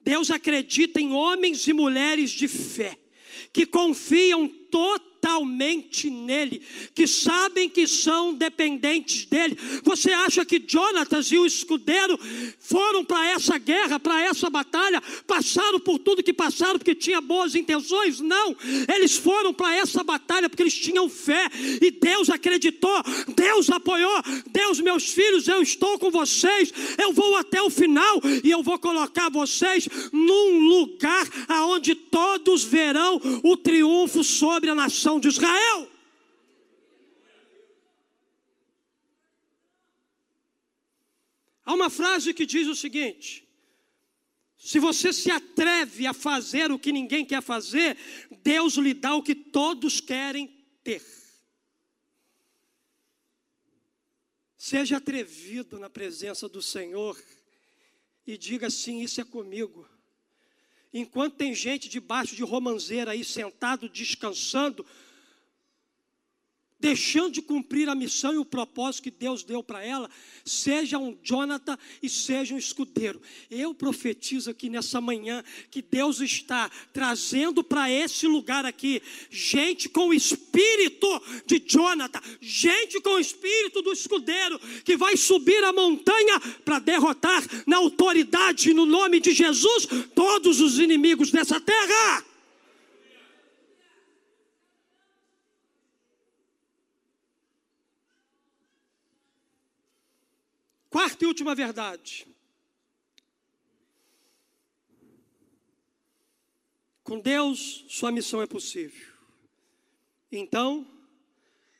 Deus 0.00 0.30
acredita 0.30 1.00
em 1.00 1.12
homens 1.12 1.66
e 1.66 1.72
mulheres 1.72 2.30
de 2.30 2.46
fé, 2.46 2.98
que 3.52 3.64
confiam 3.64 4.46
totalmente 4.46 5.13
totalmente 5.24 6.10
nele, 6.10 6.60
que 6.94 7.06
sabem 7.06 7.68
que 7.68 7.87
são 7.87 8.34
dependentes 8.34 9.24
dele. 9.24 9.56
Você 9.82 10.12
acha 10.12 10.44
que 10.44 10.62
Jonatas 10.66 11.32
e 11.32 11.38
o 11.38 11.46
escudeiro 11.46 12.18
foram 12.58 13.02
para 13.02 13.30
essa 13.30 13.56
guerra, 13.56 13.98
para 13.98 14.20
essa 14.22 14.50
batalha, 14.50 15.02
passaram 15.26 15.80
por 15.80 15.98
tudo 15.98 16.22
que 16.22 16.32
passaram 16.32 16.78
porque 16.78 16.94
tinham 16.94 17.22
boas 17.22 17.54
intenções? 17.54 18.20
Não, 18.20 18.54
eles 18.94 19.16
foram 19.16 19.54
para 19.54 19.74
essa 19.74 20.04
batalha 20.04 20.48
porque 20.48 20.62
eles 20.62 20.78
tinham 20.78 21.08
fé 21.08 21.50
e 21.80 21.90
Deus 21.90 22.28
acreditou, 22.28 23.02
Deus 23.34 23.70
apoiou. 23.70 24.22
Deus, 24.50 24.78
meus 24.80 25.08
filhos, 25.08 25.48
eu 25.48 25.62
estou 25.62 25.98
com 25.98 26.10
vocês, 26.10 26.72
eu 26.98 27.12
vou 27.12 27.37
até 27.37 27.62
o 27.62 27.70
final 27.70 28.20
e 28.42 28.50
eu 28.50 28.62
vou 28.62 28.78
colocar 28.78 29.30
vocês 29.30 29.88
num 30.12 30.68
lugar 30.68 31.26
aonde 31.48 31.94
todos 31.94 32.62
verão 32.62 33.20
o 33.42 33.56
triunfo 33.56 34.22
sobre 34.22 34.68
a 34.68 34.74
nação 34.74 35.13
nação 35.14 35.20
de 35.20 35.29
Israel. 35.29 35.90
Há 41.64 41.72
uma 41.72 41.88
frase 41.88 42.35
que 42.35 42.46
diz 42.46 42.66
o 42.66 42.74
seguinte: 42.74 43.46
se 44.57 44.79
você 44.79 45.12
se 45.12 45.31
atreve 45.31 46.07
a 46.07 46.12
fazer 46.12 46.70
o 46.70 46.79
que 46.79 46.92
ninguém 46.92 47.24
quer 47.24 47.42
fazer, 47.42 47.96
Deus 48.42 48.74
lhe 48.74 48.94
dá 48.94 49.14
o 49.14 49.22
que 49.22 49.35
todos 49.35 50.00
querem 50.00 50.46
ter. 50.83 51.03
Seja 54.57 54.96
atrevido 54.96 55.79
na 55.79 55.90
presença 55.90 56.48
do 56.48 56.62
Senhor 56.62 57.22
e 58.27 58.37
diga 58.37 58.66
assim: 58.66 59.03
Isso 59.03 59.20
é 59.20 59.24
comigo. 59.24 59.88
Enquanto 60.96 61.35
tem 61.35 61.53
gente 61.53 61.88
debaixo 61.88 62.37
de 62.37 62.44
romanceira 62.44 63.11
aí 63.11 63.24
sentado, 63.24 63.88
descansando, 63.88 64.87
deixando 66.84 67.32
de 67.32 67.40
cumprir 67.40 67.88
a 67.88 67.94
missão 67.94 68.34
e 68.34 68.36
o 68.36 68.44
propósito 68.44 69.04
que 69.04 69.10
Deus 69.10 69.42
deu 69.42 69.62
para 69.62 69.82
ela, 69.82 70.10
seja 70.44 70.98
um 70.98 71.16
Jonathan 71.22 71.78
e 72.02 72.10
seja 72.10 72.54
um 72.54 72.58
escudeiro. 72.58 73.22
Eu 73.50 73.72
profetizo 73.72 74.50
aqui 74.50 74.68
nessa 74.68 75.00
manhã 75.00 75.42
que 75.70 75.80
Deus 75.80 76.20
está 76.20 76.70
trazendo 76.92 77.64
para 77.64 77.90
esse 77.90 78.26
lugar 78.26 78.66
aqui 78.66 79.00
gente 79.30 79.88
com 79.88 80.08
o 80.08 80.12
espírito 80.12 81.08
de 81.46 81.58
Jonathan, 81.58 82.20
gente 82.38 83.00
com 83.00 83.14
o 83.14 83.18
espírito 83.18 83.80
do 83.80 83.90
escudeiro, 83.90 84.60
que 84.84 84.94
vai 84.94 85.16
subir 85.16 85.64
a 85.64 85.72
montanha 85.72 86.38
para 86.66 86.80
derrotar 86.80 87.42
na 87.66 87.78
autoridade, 87.78 88.74
no 88.74 88.84
nome 88.84 89.20
de 89.20 89.32
Jesus, 89.32 89.88
todos 90.14 90.60
os 90.60 90.78
inimigos 90.78 91.30
dessa 91.30 91.58
terra. 91.58 92.33
Quarta 100.94 101.24
e 101.24 101.26
última 101.26 101.57
verdade. 101.57 102.24
Com 107.02 107.18
Deus, 107.18 107.85
sua 107.88 108.12
missão 108.12 108.40
é 108.40 108.46
possível. 108.46 109.12
Então, 110.30 110.88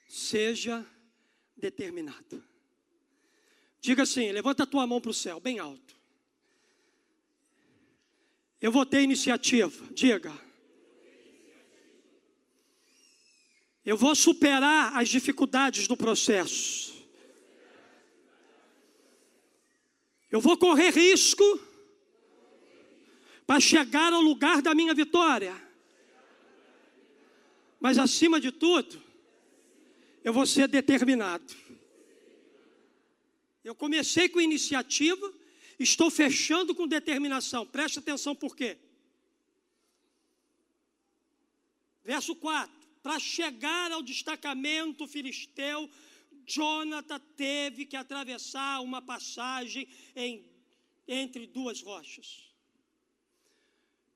seja 0.09 0.85
determinado. 1.57 2.43
Diga 3.81 4.03
assim: 4.03 4.33
levanta 4.33 4.65
a 4.65 4.67
tua 4.67 4.85
mão 4.85 5.01
para 5.01 5.13
o 5.13 5.15
céu, 5.15 5.39
bem 5.39 5.61
alto. 5.61 5.97
Eu 8.61 8.73
vou 8.73 8.85
ter 8.85 9.01
iniciativa. 9.01 9.87
Diga. 9.93 10.37
Eu 13.87 13.97
vou 13.97 14.17
superar 14.17 14.97
as 14.97 15.09
dificuldades 15.09 15.87
do 15.87 15.97
processo. 15.97 16.94
Eu 20.35 20.41
vou 20.41 20.59
correr 20.59 20.91
risco 20.91 21.45
para 23.47 23.61
chegar 23.61 24.13
ao 24.13 24.21
lugar 24.21 24.61
da 24.61 24.75
minha 24.75 24.93
vitória. 24.93 25.55
Mas 27.79 27.99
acima 27.99 28.41
de 28.41 28.51
tudo, 28.51 29.01
eu 30.25 30.33
vou 30.33 30.45
ser 30.45 30.67
determinado. 30.67 31.55
Eu 33.63 33.77
comecei 33.77 34.29
com 34.29 34.41
iniciativa, 34.41 35.33
estou 35.79 36.11
fechando 36.11 36.75
com 36.75 36.89
determinação. 36.89 37.65
Preste 37.65 38.01
atenção 38.01 38.35
por 38.35 38.57
quê? 38.57 38.77
Verso 42.03 42.35
4: 42.35 42.75
Para 43.05 43.21
chegar 43.21 43.93
ao 43.93 44.03
destacamento 44.03 45.07
filisteu, 45.07 45.89
Jonathan 46.47 47.21
teve 47.37 47.87
que 47.87 47.97
atravessar 47.97 48.81
uma 48.81 49.01
passagem 49.01 49.89
em, 50.15 50.45
entre 51.07 51.47
duas 51.47 51.83
rochas. 51.83 52.45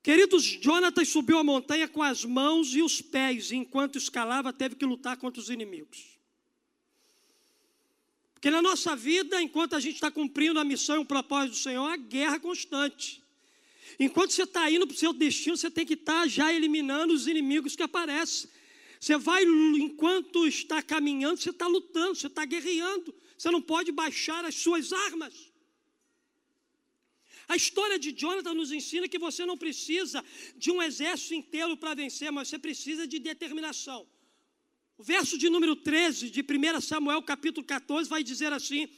Queridos, 0.03 0.45
Jonathan 0.45 1.05
subiu 1.05 1.39
a 1.39 1.45
montanha 1.45 1.87
com 1.89 2.03
as 2.03 2.25
mãos 2.25 2.75
e 2.75 2.83
os 2.83 3.03
pés, 3.03 3.51
e 3.51 3.57
enquanto 3.57 3.99
escalava, 3.99 4.53
teve 4.53 4.77
que 4.77 4.87
lutar 4.87 5.17
contra 5.17 5.41
os 5.41 5.51
inimigos. 5.51 6.19
Porque 8.33 8.51
na 8.51 8.63
nossa 8.63 8.95
vida, 8.95 9.43
enquanto 9.43 9.75
a 9.75 9.81
gente 9.81 9.97
está 9.97 10.11
cumprindo 10.11 10.61
a 10.61 10.65
missão 10.65 10.97
e 10.97 10.99
o 11.01 11.05
propósito 11.05 11.55
do 11.55 11.59
Senhor, 11.59 11.93
é 11.93 11.97
guerra 11.97 12.39
constante. 12.39 13.21
Enquanto 13.99 14.31
você 14.31 14.45
está 14.45 14.71
indo 14.71 14.87
para 14.87 14.95
o 14.95 14.99
seu 14.99 15.13
destino, 15.13 15.57
você 15.57 15.71
tem 15.71 15.85
que 15.85 15.95
estar 15.95 16.23
tá 16.23 16.29
já 16.29 16.53
eliminando 16.53 17.13
os 17.13 17.27
inimigos 17.27 17.75
que 17.75 17.83
aparecem. 17.83 18.49
Você 19.01 19.17
vai, 19.17 19.45
enquanto 19.45 20.47
está 20.47 20.83
caminhando, 20.83 21.41
você 21.41 21.51
está 21.51 21.67
lutando, 21.67 22.17
você 22.17 22.27
está 22.27 22.45
guerreando. 22.45 23.15
Você 23.37 23.51
não 23.51 23.63
pode 23.63 23.93
baixar 23.93 24.45
as 24.45 24.57
suas 24.57 24.93
armas. 24.93 25.53
A 27.47 27.57
história 27.57 27.99
de 27.99 28.13
Jonathan 28.13 28.55
nos 28.55 28.73
ensina 28.73 29.09
que 29.09 29.19
você 29.19 29.47
não 29.47 29.57
precisa 29.57 30.23
de 30.57 30.71
um 30.71 30.83
exército 30.83 31.35
inteiro 31.35 31.77
para 31.77 31.95
vencer, 31.95 32.31
mas 32.31 32.49
você 32.49 32.59
precisa 32.59 33.07
de 33.07 33.19
determinação. 33.19 34.07
O 34.99 35.05
verso 35.05 35.39
de 35.39 35.49
número 35.49 35.77
13 35.77 36.29
de 36.29 36.41
1 36.41 36.81
Samuel, 36.81 37.23
capítulo 37.23 37.65
14, 37.65 38.11
vai 38.11 38.25
dizer 38.25 38.53
assim: 38.53 38.89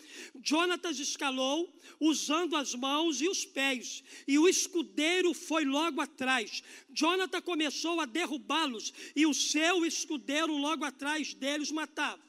Jonatas 0.43 0.99
escalou 0.99 1.71
usando 2.01 2.57
as 2.57 2.75
mãos 2.75 3.21
e 3.21 3.29
os 3.29 3.45
pés, 3.45 4.03
e 4.27 4.39
o 4.39 4.49
escudeiro 4.49 5.35
foi 5.35 5.67
logo 5.67 6.01
atrás. 6.01 6.63
Jonathan 6.89 7.43
começou 7.43 8.01
a 8.01 8.07
derrubá-los, 8.07 8.95
e 9.15 9.27
o 9.27 9.35
seu 9.35 9.85
escudeiro 9.85 10.57
logo 10.57 10.87
atrás 10.87 11.35
deles 11.35 11.71
matava. 11.71 12.23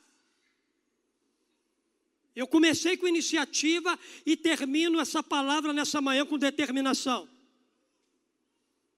Eu 2.35 2.47
comecei 2.47 2.97
com 2.97 3.07
iniciativa 3.07 3.97
e 4.25 4.35
termino 4.35 4.99
essa 4.99 5.23
palavra 5.23 5.71
nessa 5.71 6.01
manhã 6.01 6.25
com 6.25 6.37
determinação. 6.37 7.27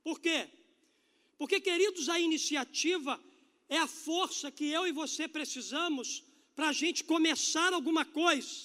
Por 0.03 0.19
quê? 0.19 0.49
Porque, 1.37 1.59
queridos, 1.59 2.09
a 2.09 2.19
iniciativa 2.19 3.19
é 3.75 3.79
a 3.79 3.87
força 3.87 4.51
que 4.51 4.65
eu 4.77 4.83
e 4.87 4.91
você 4.91 5.27
precisamos 5.27 6.23
para 6.55 6.69
a 6.69 6.73
gente 6.81 7.03
começar 7.03 7.73
alguma 7.73 8.05
coisa. 8.05 8.55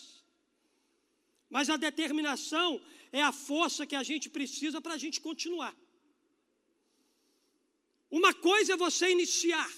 Mas 1.49 1.71
a 1.71 1.79
determinação 1.79 2.81
é 3.11 3.23
a 3.23 3.33
força 3.33 3.87
que 3.87 3.97
a 3.97 4.03
gente 4.03 4.29
precisa 4.29 4.83
para 4.83 4.95
a 4.95 4.99
gente 4.99 5.19
continuar. 5.29 5.75
Uma 8.11 8.35
coisa 8.35 8.75
é 8.75 8.77
você 8.77 9.11
iniciar, 9.11 9.71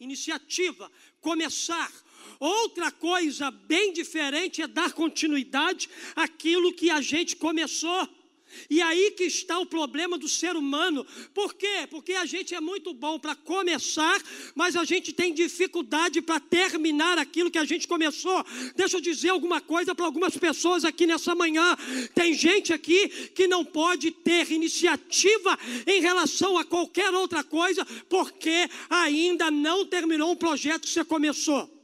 iniciativa, 0.00 0.90
começar. 1.20 1.92
Outra 2.40 2.90
coisa 2.90 3.50
bem 3.50 3.92
diferente 3.92 4.62
é 4.62 4.66
dar 4.66 4.92
continuidade 4.92 5.88
àquilo 6.16 6.72
que 6.72 6.88
a 6.88 7.02
gente 7.02 7.36
começou. 7.36 8.08
E 8.68 8.80
aí 8.82 9.12
que 9.12 9.24
está 9.24 9.58
o 9.58 9.66
problema 9.66 10.18
do 10.18 10.28
ser 10.28 10.56
humano. 10.56 11.06
Por 11.34 11.54
quê? 11.54 11.86
Porque 11.90 12.12
a 12.14 12.24
gente 12.24 12.54
é 12.54 12.60
muito 12.60 12.92
bom 12.92 13.18
para 13.18 13.34
começar, 13.34 14.20
mas 14.54 14.76
a 14.76 14.84
gente 14.84 15.12
tem 15.12 15.32
dificuldade 15.32 16.20
para 16.20 16.40
terminar 16.40 17.18
aquilo 17.18 17.50
que 17.50 17.58
a 17.58 17.64
gente 17.64 17.86
começou. 17.86 18.44
Deixa 18.76 18.96
eu 18.96 19.00
dizer 19.00 19.30
alguma 19.30 19.60
coisa 19.60 19.94
para 19.94 20.06
algumas 20.06 20.36
pessoas 20.36 20.84
aqui 20.84 21.06
nessa 21.06 21.34
manhã. 21.34 21.76
Tem 22.14 22.34
gente 22.34 22.72
aqui 22.72 23.08
que 23.34 23.46
não 23.46 23.64
pode 23.64 24.10
ter 24.10 24.50
iniciativa 24.50 25.58
em 25.86 26.00
relação 26.00 26.58
a 26.58 26.64
qualquer 26.64 27.12
outra 27.14 27.44
coisa, 27.44 27.84
porque 28.08 28.68
ainda 28.88 29.50
não 29.50 29.86
terminou 29.86 30.32
um 30.32 30.36
projeto 30.36 30.82
que 30.82 30.90
você 30.90 31.04
começou. 31.04 31.77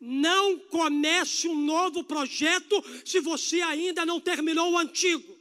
Não 0.00 0.60
comece 0.60 1.48
um 1.48 1.60
novo 1.60 2.04
projeto 2.04 2.76
se 3.04 3.18
você 3.20 3.60
ainda 3.60 4.06
não 4.06 4.20
terminou 4.20 4.72
o 4.72 4.78
antigo. 4.78 5.36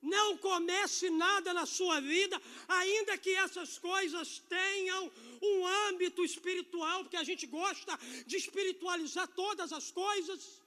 Não 0.00 0.38
comece 0.38 1.10
nada 1.10 1.52
na 1.52 1.66
sua 1.66 2.00
vida, 2.00 2.40
ainda 2.68 3.18
que 3.18 3.34
essas 3.34 3.76
coisas 3.76 4.38
tenham 4.48 5.12
um 5.42 5.66
âmbito 5.88 6.24
espiritual, 6.24 7.02
porque 7.02 7.16
a 7.16 7.24
gente 7.24 7.46
gosta 7.46 7.98
de 8.24 8.36
espiritualizar 8.36 9.28
todas 9.28 9.72
as 9.72 9.90
coisas. 9.90 10.62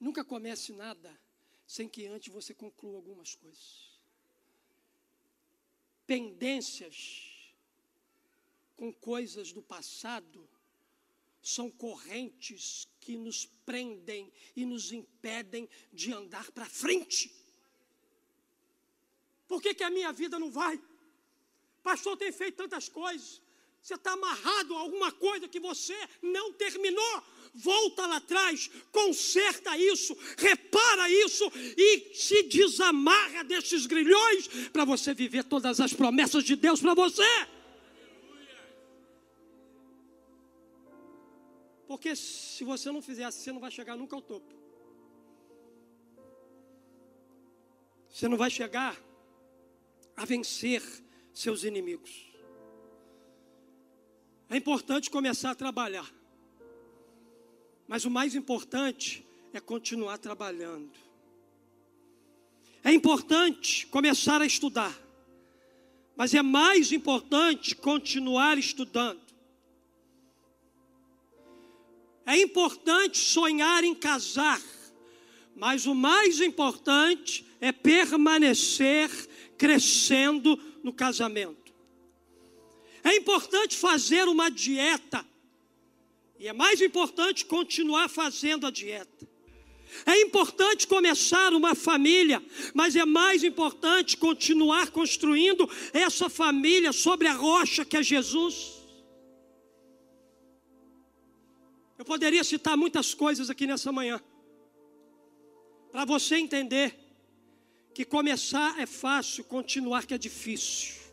Nunca 0.00 0.24
comece 0.24 0.72
nada 0.72 1.18
sem 1.66 1.88
que 1.88 2.06
antes 2.06 2.32
você 2.32 2.54
conclua 2.54 2.96
algumas 2.96 3.34
coisas 3.34 3.83
pendências 6.06 7.54
com 8.76 8.92
coisas 8.92 9.52
do 9.52 9.62
passado 9.62 10.48
são 11.40 11.70
correntes 11.70 12.88
que 13.00 13.16
nos 13.16 13.46
prendem 13.66 14.32
e 14.56 14.64
nos 14.64 14.92
impedem 14.92 15.68
de 15.92 16.12
andar 16.12 16.50
para 16.52 16.66
frente. 16.66 17.30
Por 19.46 19.60
que, 19.60 19.74
que 19.74 19.84
a 19.84 19.90
minha 19.90 20.12
vida 20.12 20.38
não 20.38 20.50
vai? 20.50 20.82
Pastor 21.82 22.16
tem 22.16 22.32
feito 22.32 22.56
tantas 22.56 22.88
coisas. 22.88 23.42
Você 23.84 23.96
está 23.96 24.12
amarrado 24.12 24.74
a 24.74 24.80
alguma 24.80 25.12
coisa 25.12 25.46
que 25.46 25.60
você 25.60 25.94
não 26.22 26.54
terminou 26.54 27.22
volta 27.52 28.06
lá 28.06 28.16
atrás, 28.16 28.70
conserta 28.90 29.76
isso, 29.76 30.16
repara 30.38 31.08
isso 31.10 31.44
e 31.76 32.14
se 32.14 32.44
desamarra 32.44 33.44
desses 33.44 33.84
grilhões 33.84 34.48
para 34.72 34.86
você 34.86 35.12
viver 35.12 35.44
todas 35.44 35.80
as 35.80 35.92
promessas 35.92 36.42
de 36.42 36.56
Deus 36.56 36.80
para 36.80 36.94
você. 36.94 37.22
Porque 41.86 42.16
se 42.16 42.64
você 42.64 42.90
não 42.90 43.02
fizer 43.02 43.24
assim, 43.24 43.42
você 43.42 43.52
não 43.52 43.60
vai 43.60 43.70
chegar 43.70 43.96
nunca 43.96 44.16
ao 44.16 44.22
topo. 44.22 44.52
Você 48.08 48.26
não 48.28 48.38
vai 48.38 48.48
chegar 48.50 48.98
a 50.16 50.24
vencer 50.24 50.82
seus 51.34 51.64
inimigos. 51.64 52.33
É 54.48 54.56
importante 54.56 55.10
começar 55.10 55.50
a 55.50 55.54
trabalhar. 55.54 56.10
Mas 57.86 58.04
o 58.04 58.10
mais 58.10 58.34
importante 58.34 59.24
é 59.52 59.60
continuar 59.60 60.18
trabalhando. 60.18 60.90
É 62.82 62.92
importante 62.92 63.86
começar 63.86 64.42
a 64.42 64.46
estudar, 64.46 64.94
mas 66.14 66.34
é 66.34 66.42
mais 66.42 66.92
importante 66.92 67.74
continuar 67.74 68.58
estudando. 68.58 69.22
É 72.26 72.36
importante 72.38 73.18
sonhar 73.18 73.84
em 73.84 73.94
casar, 73.94 74.60
mas 75.56 75.86
o 75.86 75.94
mais 75.94 76.40
importante 76.40 77.46
é 77.60 77.72
permanecer 77.72 79.10
crescendo 79.56 80.58
no 80.82 80.92
casamento. 80.92 81.63
É 83.04 83.14
importante 83.16 83.76
fazer 83.76 84.26
uma 84.26 84.50
dieta, 84.50 85.24
e 86.38 86.48
é 86.48 86.52
mais 86.52 86.80
importante 86.80 87.44
continuar 87.44 88.08
fazendo 88.08 88.66
a 88.66 88.70
dieta. 88.70 89.28
É 90.06 90.20
importante 90.22 90.86
começar 90.86 91.52
uma 91.52 91.74
família, 91.74 92.42
mas 92.72 92.96
é 92.96 93.04
mais 93.04 93.44
importante 93.44 94.16
continuar 94.16 94.90
construindo 94.90 95.70
essa 95.92 96.28
família 96.28 96.92
sobre 96.92 97.28
a 97.28 97.32
rocha 97.34 97.84
que 97.84 97.96
é 97.96 98.02
Jesus. 98.02 98.72
Eu 101.96 102.04
poderia 102.04 102.42
citar 102.42 102.76
muitas 102.76 103.14
coisas 103.14 103.50
aqui 103.50 103.66
nessa 103.66 103.92
manhã, 103.92 104.20
para 105.92 106.04
você 106.04 106.36
entender 106.36 106.98
que 107.94 108.04
começar 108.04 108.80
é 108.80 108.86
fácil, 108.86 109.44
continuar 109.44 110.04
que 110.06 110.14
é 110.14 110.18
difícil. 110.18 111.03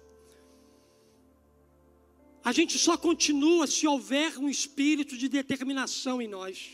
A 2.44 2.52
gente 2.52 2.78
só 2.78 2.98
continua 2.98 3.68
se 3.68 3.86
houver 3.86 4.38
um 4.40 4.50
espírito 4.50 5.16
de 5.16 5.30
determinação 5.30 6.22
em 6.22 6.28
nós. 6.28 6.70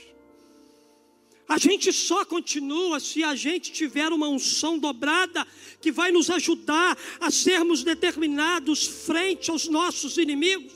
A 1.48 1.58
gente 1.58 1.94
só 1.94 2.26
continua 2.26 3.00
se 3.00 3.24
a 3.24 3.34
gente 3.34 3.72
tiver 3.72 4.12
uma 4.12 4.28
unção 4.28 4.78
dobrada 4.78 5.48
que 5.82 5.92
vai 5.92 6.12
nos 6.12 6.30
ajudar 6.30 6.98
a 7.20 7.32
sermos 7.32 7.84
determinados 7.84 8.86
frente 8.86 9.50
aos 9.50 9.68
nossos 9.68 10.18
inimigos. 10.18 10.74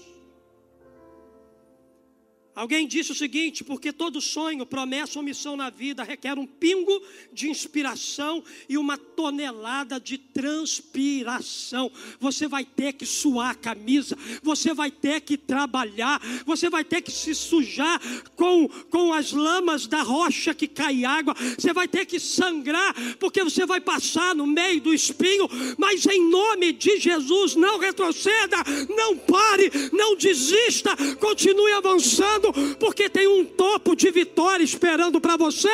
Alguém 2.54 2.86
disse 2.86 3.12
o 3.12 3.16
seguinte: 3.16 3.64
porque 3.64 3.94
todo 3.94 4.20
sonho, 4.20 4.66
promessa 4.66 5.18
ou 5.18 5.24
missão 5.24 5.56
na 5.56 5.70
vida 5.70 6.04
requer 6.04 6.38
um 6.38 6.46
pingo 6.46 7.02
de 7.32 7.50
inspiração 7.50 8.44
e 8.68 8.78
uma 8.78 8.98
tonelada 8.98 10.00
de 10.00 10.18
transpiração. 10.18 11.90
Você 12.20 12.48
vai 12.48 12.66
ter 12.66 12.94
que 12.94 13.06
suar 13.06 13.52
a 13.52 13.56
camisa, 13.56 14.18
você 14.44 14.74
vai 14.74 14.92
ter 14.92 15.22
que 15.22 15.38
trabalhar, 15.38 16.22
você 16.46 16.70
vai 16.70 16.84
ter 16.84 17.02
que 17.02 17.12
se 17.12 17.34
sujar 17.34 18.02
com, 18.36 18.68
com 18.68 19.14
as 19.14 19.32
lamas 19.32 19.88
da 19.88 20.02
rocha 20.02 20.54
que 20.54 20.68
cai 20.68 21.06
água, 21.06 21.34
você 21.58 21.72
vai 21.72 21.88
ter 21.88 22.06
que 22.06 22.20
sangrar, 22.20 22.94
porque 23.18 23.44
você 23.44 23.66
vai 23.66 23.80
passar 23.80 24.36
no 24.36 24.46
meio 24.46 24.82
do 24.82 24.94
espinho, 24.94 25.48
mas 25.78 26.06
em 26.06 26.30
nome 26.30 26.74
de 26.74 27.00
Jesus, 27.00 27.56
não 27.56 27.80
retroceda, 27.80 28.58
não 28.90 29.18
pare, 29.18 29.72
não 29.94 30.18
desista, 30.18 30.96
continue 31.18 31.72
avançando 31.72 32.41
porque 32.80 33.10
tem 33.10 33.28
um 33.28 33.46
topo 33.46 33.96
de 33.96 34.10
vitória 34.12 34.64
esperando 34.64 35.20
para 35.20 35.38
você. 35.38 35.70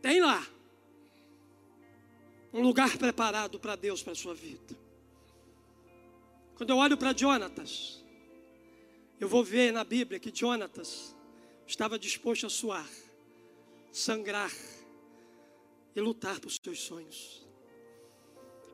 Tem 0.00 0.20
lá 0.20 0.46
um 2.52 2.62
lugar 2.62 2.96
preparado 2.96 3.58
para 3.58 3.76
Deus 3.76 4.02
para 4.02 4.12
a 4.12 4.16
sua 4.16 4.34
vida. 4.34 4.76
Quando 6.54 6.70
eu 6.70 6.76
olho 6.78 6.96
para 6.96 7.14
Jonatas, 7.14 8.02
eu 9.20 9.28
vou 9.28 9.44
ver 9.44 9.72
na 9.72 9.84
Bíblia 9.84 10.18
que 10.18 10.32
Jonatas 10.34 11.14
estava 11.66 11.98
disposto 11.98 12.46
a 12.46 12.48
suar, 12.48 12.88
sangrar 13.92 14.52
e 15.94 16.00
lutar 16.00 16.40
por 16.40 16.50
seus 16.50 16.80
sonhos. 16.80 17.46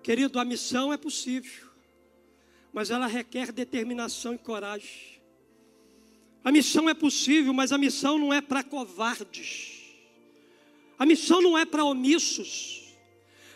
Querido, 0.02 0.38
a 0.38 0.44
missão 0.44 0.92
é 0.92 0.96
possível 0.96 1.71
mas 2.72 2.90
ela 2.90 3.06
requer 3.06 3.52
determinação 3.52 4.34
e 4.34 4.38
coragem. 4.38 5.20
A 6.44 6.50
missão 6.50 6.88
é 6.88 6.94
possível, 6.94 7.52
mas 7.52 7.70
a 7.70 7.78
missão 7.78 8.18
não 8.18 8.32
é 8.32 8.40
para 8.40 8.62
covardes. 8.64 9.80
A 10.98 11.06
missão 11.06 11.40
não 11.40 11.56
é 11.56 11.64
para 11.64 11.84
omissos. 11.84 12.82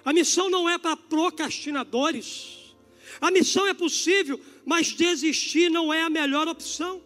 A 0.05 0.13
missão 0.13 0.51
não 0.51 0.69
é 0.69 0.79
para 0.79 0.97
procrastinadores. 0.97 2.75
A 3.21 3.31
missão 3.31 3.67
é 3.67 3.75
possível, 3.75 4.41
mas 4.65 4.93
desistir 4.93 5.71
não 5.71 5.93
é 5.93 6.03
a 6.03 6.11
melhor 6.11 6.47
opção. 6.47 7.03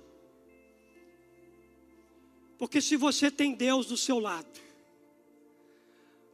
Porque 2.59 2.81
se 2.81 2.97
você 2.97 3.31
tem 3.31 3.55
Deus 3.55 3.87
do 3.87 3.97
seu 3.97 4.19
lado, 4.19 4.61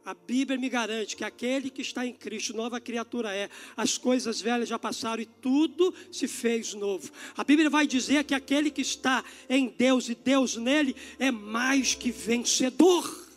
a 0.07 0.13
Bíblia 0.13 0.57
me 0.57 0.69
garante 0.69 1.17
que 1.17 1.25
aquele 1.25 1.69
que 1.69 1.81
está 1.81 2.05
em 2.05 2.13
Cristo, 2.13 2.55
nova 2.55 2.79
criatura 2.79 3.35
é. 3.35 3.49
As 3.75 3.97
coisas 3.97 4.39
velhas 4.39 4.69
já 4.69 4.79
passaram 4.79 5.21
e 5.21 5.25
tudo 5.25 5.93
se 6.09 6.29
fez 6.29 6.73
novo. 6.73 7.11
A 7.35 7.43
Bíblia 7.43 7.69
vai 7.69 7.85
dizer 7.85 8.23
que 8.23 8.33
aquele 8.33 8.71
que 8.71 8.79
está 8.79 9.21
em 9.49 9.67
Deus 9.67 10.07
e 10.07 10.15
Deus 10.15 10.55
nele 10.55 10.95
é 11.19 11.29
mais 11.29 11.93
que 11.93 12.09
vencedor. 12.09 13.27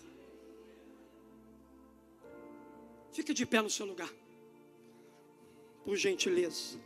Fica 3.13 3.35
de 3.35 3.45
pé 3.45 3.61
no 3.61 3.69
seu 3.69 3.85
lugar. 3.85 4.11
por 5.85 5.97
gentileza. 5.97 6.79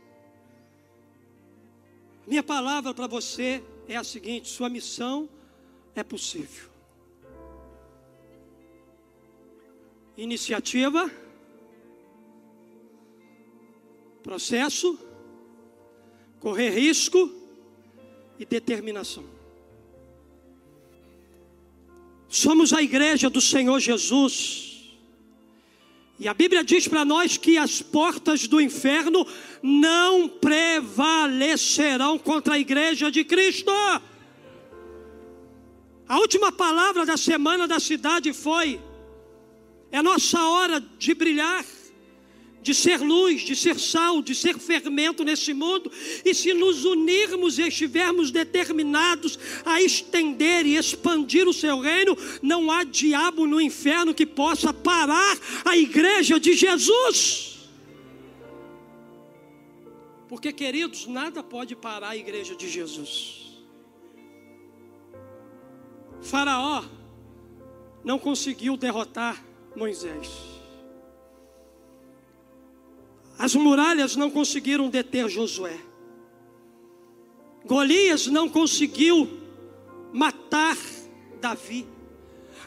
Minha 2.25 2.41
palavra 2.41 2.91
para 2.91 3.05
você 3.05 3.63
é 3.87 3.95
a 3.95 4.03
seguinte: 4.03 4.49
sua 4.49 4.67
missão 4.67 5.29
é 5.93 6.03
possível. 6.03 6.74
Iniciativa, 10.17 11.11
processo, 14.23 14.97
correr 16.39 16.69
risco 16.69 17.29
e 18.39 18.45
determinação. 18.45 19.25
Somos 22.29 22.73
a 22.73 22.81
igreja 22.81 23.29
do 23.29 23.39
Senhor 23.39 23.79
Jesus. 23.79 24.97
E 26.17 26.27
a 26.27 26.33
Bíblia 26.33 26.63
diz 26.63 26.87
para 26.87 27.03
nós 27.03 27.37
que 27.37 27.57
as 27.57 27.81
portas 27.81 28.47
do 28.47 28.61
inferno 28.61 29.27
não 29.61 30.29
prevalecerão 30.29 32.17
contra 32.17 32.55
a 32.55 32.59
igreja 32.59 33.11
de 33.11 33.23
Cristo. 33.23 33.71
A 36.07 36.17
última 36.19 36.51
palavra 36.51 37.05
da 37.05 37.17
semana 37.17 37.67
da 37.67 37.79
cidade 37.79 38.31
foi: 38.31 38.79
é 39.95 40.01
nossa 40.01 40.43
hora 40.43 40.83
de 40.99 41.13
brilhar 41.13 41.65
de 42.61 42.73
ser 42.73 42.99
luz, 42.99 43.43
de 43.43 43.55
ser 43.55 43.79
sal, 43.79 44.23
de 44.23 44.33
ser 44.33 44.57
fermento 44.57 45.23
nesse 45.23 45.53
mundo, 45.53 45.91
e 46.25 46.33
se 46.33 46.51
nos 46.51 46.83
unirmos 46.83 47.59
e 47.59 47.67
estivermos 47.67 48.31
determinados 48.31 49.37
a 49.63 49.79
estender 49.83 50.65
e 50.65 50.75
expandir 50.75 51.47
o 51.47 51.53
seu 51.53 51.79
reino, 51.79 52.17
não 52.41 52.71
há 52.71 52.83
diabo 52.83 53.45
no 53.45 53.61
inferno 53.61 54.15
que 54.15 54.25
possa 54.25 54.73
parar 54.73 55.37
a 55.63 55.77
igreja 55.77 56.39
de 56.39 56.53
Jesus. 56.53 57.69
Porque, 60.27 60.51
queridos, 60.51 61.05
nada 61.05 61.43
pode 61.43 61.75
parar 61.75 62.09
a 62.09 62.17
igreja 62.17 62.55
de 62.55 62.67
Jesus. 62.67 63.61
Faraó 66.19 66.83
não 68.03 68.17
conseguiu 68.17 68.75
derrotar 68.75 69.45
Moisés. 69.75 70.29
As 73.37 73.53
muralhas 73.53 74.15
não 74.15 74.31
conseguiram 74.31 74.89
deter 74.89 75.29
Josué. 75.29 75.77
Golias 77.65 78.27
não 78.27 78.47
conseguiu 78.47 79.27
matar 80.13 80.77
Davi. 81.41 81.85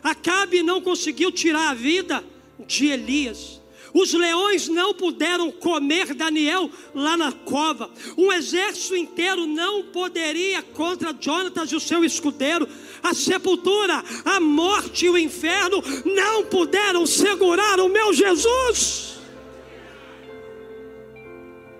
Acabe 0.02 0.62
não 0.62 0.80
conseguiu 0.80 1.32
tirar 1.32 1.70
a 1.70 1.74
vida 1.74 2.22
de 2.66 2.86
Elias. 2.86 3.60
Os 3.92 4.12
leões 4.12 4.68
não 4.68 4.92
puderam 4.94 5.50
comer 5.50 6.14
Daniel 6.14 6.70
lá 6.94 7.16
na 7.16 7.32
cova. 7.32 7.90
Um 8.16 8.32
exército 8.32 8.96
inteiro 8.96 9.46
não 9.46 9.84
poderia 9.84 10.62
contra 10.62 11.16
Jonatas 11.18 11.72
e 11.72 11.76
o 11.76 11.80
seu 11.80 12.04
escudeiro. 12.04 12.68
A 13.02 13.14
sepultura, 13.14 14.02
a 14.24 14.40
morte 14.40 15.06
e 15.06 15.10
o 15.10 15.18
inferno 15.18 15.82
não 16.04 16.44
puderam 16.44 17.06
segurar 17.06 17.80
o 17.80 17.88
meu 17.88 18.12
Jesus. 18.12 19.18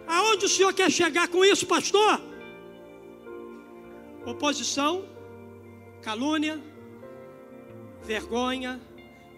Aonde 0.07 0.47
o 0.47 0.49
senhor 0.49 0.73
quer 0.73 0.91
chegar 0.91 1.29
com 1.29 1.45
isso, 1.45 1.67
pastor? 1.67 2.21
Oposição, 4.25 5.05
calúnia, 6.03 6.61
vergonha, 8.03 8.81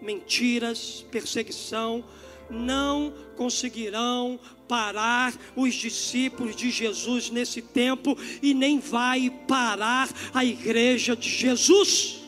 mentiras, 0.01 1.05
perseguição, 1.11 2.03
não 2.51 3.13
conseguirão 3.35 4.39
parar 4.67 5.33
os 5.55 5.73
discípulos 5.73 6.55
de 6.55 6.69
Jesus 6.69 7.29
nesse 7.29 7.61
tempo 7.61 8.17
e 8.41 8.53
nem 8.53 8.79
vai 8.79 9.29
parar 9.47 10.09
a 10.33 10.45
igreja 10.45 11.15
de 11.15 11.29
Jesus. 11.29 12.21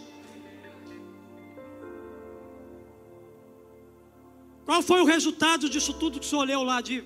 Qual 4.65 4.81
foi 4.81 5.01
o 5.01 5.05
resultado 5.05 5.69
disso 5.69 5.93
tudo 5.93 6.19
que 6.19 6.25
o 6.25 6.29
senhor 6.29 6.45
leu 6.45 6.63
lá 6.63 6.81
de 6.81 7.03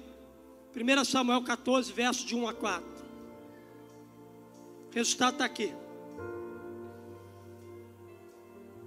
1 0.75 1.05
Samuel 1.05 1.41
14, 1.41 1.91
verso 1.91 2.25
de 2.25 2.35
1 2.35 2.47
a 2.47 2.53
4. 2.53 2.85
O 4.91 4.93
resultado 4.93 5.33
está 5.33 5.45
aqui. 5.45 5.73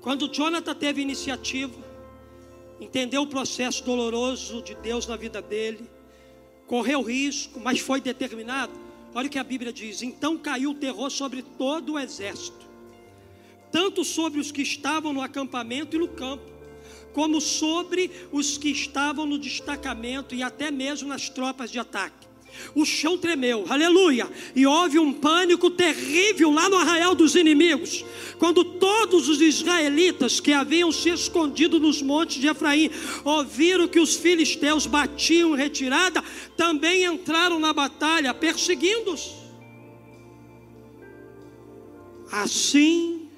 Quando 0.00 0.32
Jonathan 0.32 0.74
teve 0.74 1.02
iniciativa, 1.02 1.89
entendeu 2.80 3.22
o 3.22 3.26
processo 3.26 3.84
doloroso 3.84 4.62
de 4.62 4.74
Deus 4.74 5.06
na 5.06 5.16
vida 5.16 5.42
dele, 5.42 5.88
correu 6.66 7.02
risco, 7.02 7.60
mas 7.60 7.80
foi 7.80 8.00
determinado. 8.00 8.72
Olha 9.14 9.26
o 9.26 9.30
que 9.30 9.38
a 9.38 9.44
Bíblia 9.44 9.72
diz: 9.72 10.02
então 10.02 10.38
caiu 10.38 10.70
o 10.70 10.74
terror 10.74 11.10
sobre 11.10 11.42
todo 11.42 11.94
o 11.94 11.98
exército, 11.98 12.66
tanto 13.70 14.04
sobre 14.04 14.40
os 14.40 14.50
que 14.50 14.62
estavam 14.62 15.12
no 15.12 15.20
acampamento 15.20 15.96
e 15.96 15.98
no 15.98 16.08
campo 16.08 16.60
como 17.12 17.40
sobre 17.40 18.10
os 18.32 18.56
que 18.56 18.70
estavam 18.70 19.26
no 19.26 19.38
destacamento 19.38 20.34
e 20.34 20.42
até 20.42 20.70
mesmo 20.70 21.08
nas 21.08 21.28
tropas 21.28 21.70
de 21.70 21.78
ataque. 21.78 22.28
O 22.74 22.84
chão 22.84 23.18
tremeu, 23.18 23.64
aleluia, 23.68 24.28
e 24.54 24.66
houve 24.66 24.98
um 24.98 25.12
pânico 25.12 25.70
terrível 25.70 26.50
lá 26.50 26.68
no 26.68 26.76
arraial 26.76 27.14
dos 27.14 27.34
inimigos, 27.34 28.04
quando 28.38 28.64
todos 28.64 29.28
os 29.28 29.40
israelitas 29.40 30.40
que 30.40 30.52
haviam 30.52 30.92
se 30.92 31.10
escondido 31.10 31.80
nos 31.80 32.00
montes 32.00 32.40
de 32.40 32.46
Efraim 32.46 32.90
ouviram 33.24 33.88
que 33.88 34.00
os 34.00 34.16
filisteus 34.16 34.86
batiam 34.86 35.54
retirada, 35.54 36.22
também 36.56 37.04
entraram 37.04 37.58
na 37.58 37.72
batalha, 37.72 38.32
perseguindo-os. 38.32 39.34
Assim, 42.30 43.28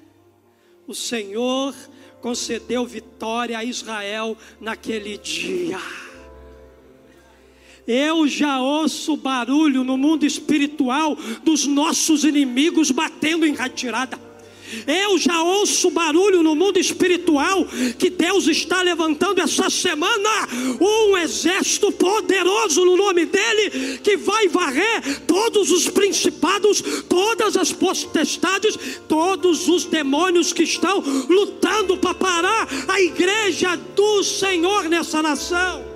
o 0.87 0.93
Senhor 0.93 1.73
concedeu 2.21 2.85
vitória 2.85 3.57
a 3.57 3.63
Israel 3.63 4.37
naquele 4.61 5.17
dia. 5.17 5.79
Eu 7.87 8.27
já 8.27 8.61
ouço 8.61 9.17
barulho 9.17 9.83
no 9.83 9.97
mundo 9.97 10.25
espiritual 10.25 11.17
dos 11.43 11.65
nossos 11.65 12.23
inimigos 12.23 12.91
batendo 12.91 13.45
em 13.45 13.53
retirada. 13.53 14.17
Eu 14.87 15.17
já 15.19 15.41
ouço 15.43 15.91
barulho 15.91 16.41
no 16.41 16.55
mundo 16.55 16.79
espiritual 16.79 17.67
que 17.99 18.09
Deus 18.09 18.47
está 18.47 18.81
levantando 18.81 19.39
essa 19.39 19.69
semana 19.69 20.47
um 20.81 21.17
exército 21.17 21.91
poderoso 21.91 22.83
no 22.83 22.97
nome 22.97 23.25
dele 23.25 23.99
que 23.99 24.17
vai 24.17 24.47
varrer 24.47 25.21
todos 25.27 25.69
os 25.69 25.87
principados, 25.89 26.81
todas 27.07 27.55
as 27.55 27.71
potestades, 27.71 28.77
todos 29.07 29.67
os 29.67 29.85
demônios 29.85 30.51
que 30.51 30.63
estão 30.63 31.03
lutando 31.29 31.97
para 31.97 32.13
parar 32.15 32.67
a 32.87 32.99
igreja 32.99 33.75
do 33.75 34.23
Senhor 34.23 34.85
nessa 34.85 35.21
nação. 35.21 35.92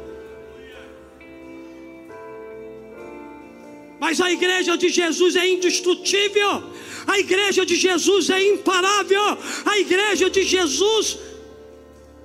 Mas 3.99 4.21
a 4.21 4.31
igreja 4.31 4.77
de 4.77 4.89
Jesus 4.89 5.35
é 5.35 5.47
indestrutível. 5.47 6.63
A 7.07 7.17
igreja 7.19 7.65
de 7.65 7.75
Jesus 7.75 8.29
é 8.29 8.41
imparável. 8.53 9.37
A 9.65 9.79
igreja 9.79 10.29
de 10.29 10.43
Jesus, 10.43 11.17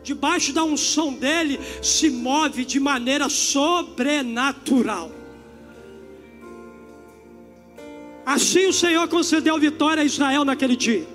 debaixo 0.03 0.53
da 0.53 0.64
unção 0.64 1.14
dele, 1.14 1.59
se 1.81 2.11
move 2.11 2.64
de 2.64 2.79
maneira 2.79 3.29
sobrenatural. 3.29 5.11
Assim 8.25 8.66
o 8.66 8.73
Senhor 8.73 9.09
concedeu 9.09 9.59
vitória 9.59 10.03
a 10.03 10.07
Israel 10.07 10.45
naquele 10.45 10.77
dia. 10.77 11.07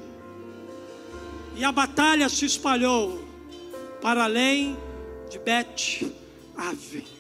E 1.56 1.64
a 1.64 1.72
batalha 1.72 2.30
se 2.30 2.46
espalhou 2.46 3.26
para 4.02 4.26
além 4.26 4.78
de 5.30 5.40
Bet-Ave. 5.40 7.17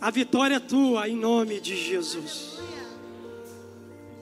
A 0.00 0.10
vitória 0.10 0.56
é 0.56 0.60
tua 0.60 1.08
em 1.08 1.16
nome 1.16 1.60
de 1.60 1.76
Jesus. 1.76 2.58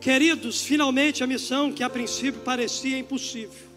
Queridos, 0.01 0.63
finalmente 0.63 1.25
a 1.25 1.27
missão 1.27 1.73
que 1.73 1.83
a 1.83 1.91
princípio 1.91 2.41
parecia 2.43 2.99
impossível 2.99 3.75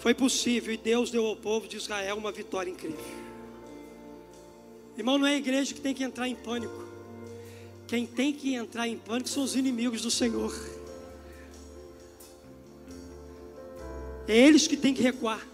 foi 0.00 0.14
possível 0.14 0.72
e 0.72 0.78
Deus 0.78 1.10
deu 1.10 1.26
ao 1.26 1.36
povo 1.36 1.68
de 1.68 1.76
Israel 1.76 2.16
uma 2.16 2.32
vitória 2.32 2.70
incrível. 2.70 3.04
Irmão, 4.96 5.18
não 5.18 5.26
é 5.26 5.34
a 5.34 5.36
igreja 5.36 5.74
que 5.74 5.80
tem 5.80 5.94
que 5.94 6.02
entrar 6.02 6.26
em 6.26 6.34
pânico. 6.34 6.88
Quem 7.86 8.06
tem 8.06 8.32
que 8.32 8.54
entrar 8.54 8.88
em 8.88 8.96
pânico 8.96 9.28
são 9.28 9.42
os 9.42 9.54
inimigos 9.54 10.00
do 10.00 10.10
Senhor. 10.10 10.54
É 14.26 14.34
eles 14.34 14.66
que 14.66 14.76
têm 14.76 14.94
que 14.94 15.02
recuar. 15.02 15.46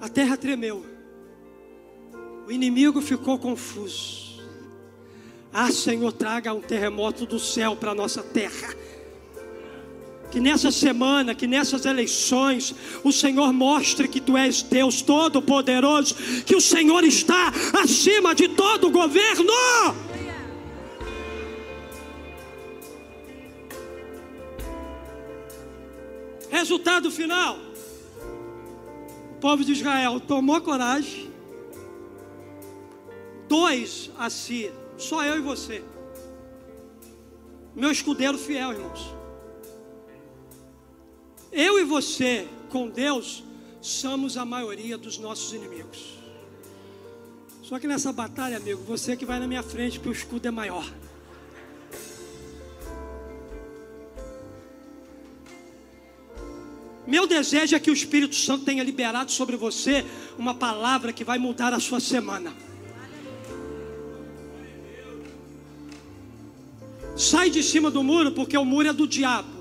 A 0.00 0.08
terra 0.08 0.36
tremeu. 0.36 0.84
O 2.46 2.52
inimigo 2.52 3.00
ficou 3.00 3.38
confuso. 3.38 4.40
Ah, 5.52 5.70
Senhor, 5.72 6.12
traga 6.12 6.52
um 6.52 6.60
terremoto 6.60 7.26
do 7.26 7.38
céu 7.38 7.74
para 7.74 7.90
a 7.90 7.94
nossa 7.94 8.22
terra. 8.22 8.74
Que 10.30 10.38
nessa 10.38 10.70
semana, 10.70 11.34
que 11.34 11.46
nessas 11.46 11.84
eleições, 11.84 12.72
o 13.02 13.10
Senhor 13.10 13.52
mostre 13.52 14.06
que 14.06 14.20
tu 14.20 14.36
és 14.36 14.62
Deus 14.62 15.02
Todo-Poderoso, 15.02 16.14
que 16.46 16.54
o 16.54 16.60
Senhor 16.60 17.02
está 17.02 17.52
acima 17.82 18.32
de 18.32 18.48
todo 18.48 18.86
o 18.86 18.90
governo. 18.90 19.52
Resultado 26.50 27.10
final: 27.10 27.58
o 29.32 29.40
povo 29.40 29.64
de 29.64 29.72
Israel 29.72 30.20
tomou 30.20 30.60
coragem, 30.60 31.29
dois 33.50 34.12
a 34.16 34.30
si, 34.30 34.70
só 34.96 35.24
eu 35.24 35.36
e 35.36 35.40
você, 35.40 35.82
meu 37.74 37.90
escudeiro 37.90 38.38
fiel, 38.38 38.72
irmãos. 38.72 39.12
Eu 41.50 41.80
e 41.80 41.84
você, 41.84 42.46
com 42.68 42.88
Deus, 42.88 43.42
somos 43.80 44.36
a 44.36 44.44
maioria 44.44 44.96
dos 44.96 45.18
nossos 45.18 45.52
inimigos. 45.52 46.16
Só 47.60 47.80
que 47.80 47.88
nessa 47.88 48.12
batalha, 48.12 48.56
amigo, 48.56 48.82
você 48.84 49.16
que 49.16 49.24
vai 49.24 49.40
na 49.40 49.48
minha 49.48 49.64
frente, 49.64 49.98
porque 49.98 50.10
o 50.10 50.12
escudo 50.12 50.46
é 50.46 50.50
maior. 50.52 50.88
Meu 57.04 57.26
desejo 57.26 57.74
é 57.74 57.80
que 57.80 57.90
o 57.90 57.94
Espírito 57.94 58.36
Santo 58.36 58.64
tenha 58.64 58.84
liberado 58.84 59.32
sobre 59.32 59.56
você 59.56 60.06
uma 60.38 60.54
palavra 60.54 61.12
que 61.12 61.24
vai 61.24 61.38
mudar 61.38 61.72
a 61.72 61.80
sua 61.80 61.98
semana. 61.98 62.69
Sai 67.20 67.50
de 67.50 67.62
cima 67.62 67.90
do 67.90 68.02
muro, 68.02 68.32
porque 68.32 68.56
o 68.56 68.64
muro 68.64 68.88
é 68.88 68.94
do 68.94 69.06
diabo. 69.06 69.60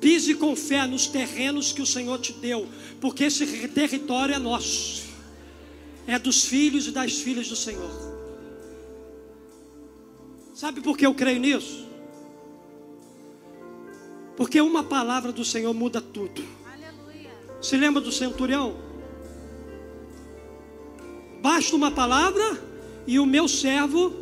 Pise 0.00 0.36
com 0.36 0.54
fé 0.54 0.86
nos 0.86 1.08
terrenos 1.08 1.72
que 1.72 1.82
o 1.82 1.86
Senhor 1.86 2.20
te 2.20 2.32
deu, 2.34 2.68
porque 3.00 3.24
esse 3.24 3.44
território 3.66 4.32
é 4.32 4.38
nosso, 4.38 5.02
é 6.06 6.16
dos 6.20 6.44
filhos 6.44 6.86
e 6.86 6.92
das 6.92 7.14
filhas 7.14 7.48
do 7.48 7.56
Senhor. 7.56 7.90
Sabe 10.54 10.80
por 10.80 10.96
que 10.96 11.04
eu 11.04 11.12
creio 11.12 11.40
nisso? 11.40 11.84
Porque 14.36 14.60
uma 14.60 14.84
palavra 14.84 15.32
do 15.32 15.44
Senhor 15.44 15.74
muda 15.74 16.00
tudo. 16.00 16.44
Aleluia. 16.64 17.32
Se 17.60 17.76
lembra 17.76 18.00
do 18.00 18.12
centurião? 18.12 18.76
Basta 21.42 21.74
uma 21.74 21.90
palavra 21.90 22.72
e 23.06 23.18
o 23.18 23.26
meu 23.26 23.46
servo 23.46 24.12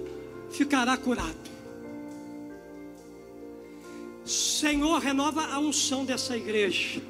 ficará 0.51 0.97
curado. 0.97 1.43
Senhor, 4.25 4.99
renova 5.01 5.45
a 5.47 5.59
unção 5.59 6.05
dessa 6.05 6.37
igreja. 6.37 7.01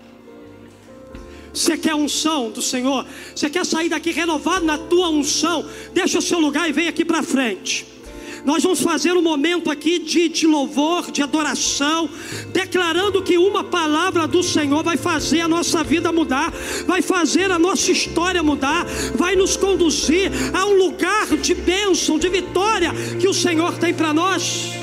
Você 1.52 1.76
quer 1.76 1.94
unção 1.94 2.50
do 2.50 2.62
Senhor? 2.62 3.06
Você 3.34 3.50
quer 3.50 3.66
sair 3.66 3.90
daqui 3.90 4.10
renovado 4.10 4.64
na 4.64 4.78
tua 4.78 5.10
unção? 5.10 5.68
Deixa 5.92 6.18
o 6.18 6.22
seu 6.22 6.40
lugar 6.40 6.68
e 6.68 6.72
vem 6.72 6.88
aqui 6.88 7.04
para 7.04 7.22
frente. 7.22 7.91
Nós 8.44 8.62
vamos 8.62 8.80
fazer 8.80 9.12
um 9.12 9.22
momento 9.22 9.70
aqui 9.70 9.98
de, 9.98 10.28
de 10.28 10.46
louvor, 10.46 11.10
de 11.10 11.22
adoração, 11.22 12.08
declarando 12.52 13.22
que 13.22 13.38
uma 13.38 13.62
palavra 13.62 14.26
do 14.26 14.42
Senhor 14.42 14.82
vai 14.82 14.96
fazer 14.96 15.40
a 15.40 15.48
nossa 15.48 15.84
vida 15.84 16.10
mudar, 16.12 16.52
vai 16.86 17.00
fazer 17.02 17.50
a 17.50 17.58
nossa 17.58 17.92
história 17.92 18.42
mudar, 18.42 18.84
vai 19.14 19.36
nos 19.36 19.56
conduzir 19.56 20.30
a 20.52 20.66
um 20.66 20.76
lugar 20.76 21.36
de 21.36 21.54
bênção, 21.54 22.18
de 22.18 22.28
vitória 22.28 22.92
que 23.20 23.28
o 23.28 23.34
Senhor 23.34 23.78
tem 23.78 23.94
para 23.94 24.12
nós. 24.12 24.81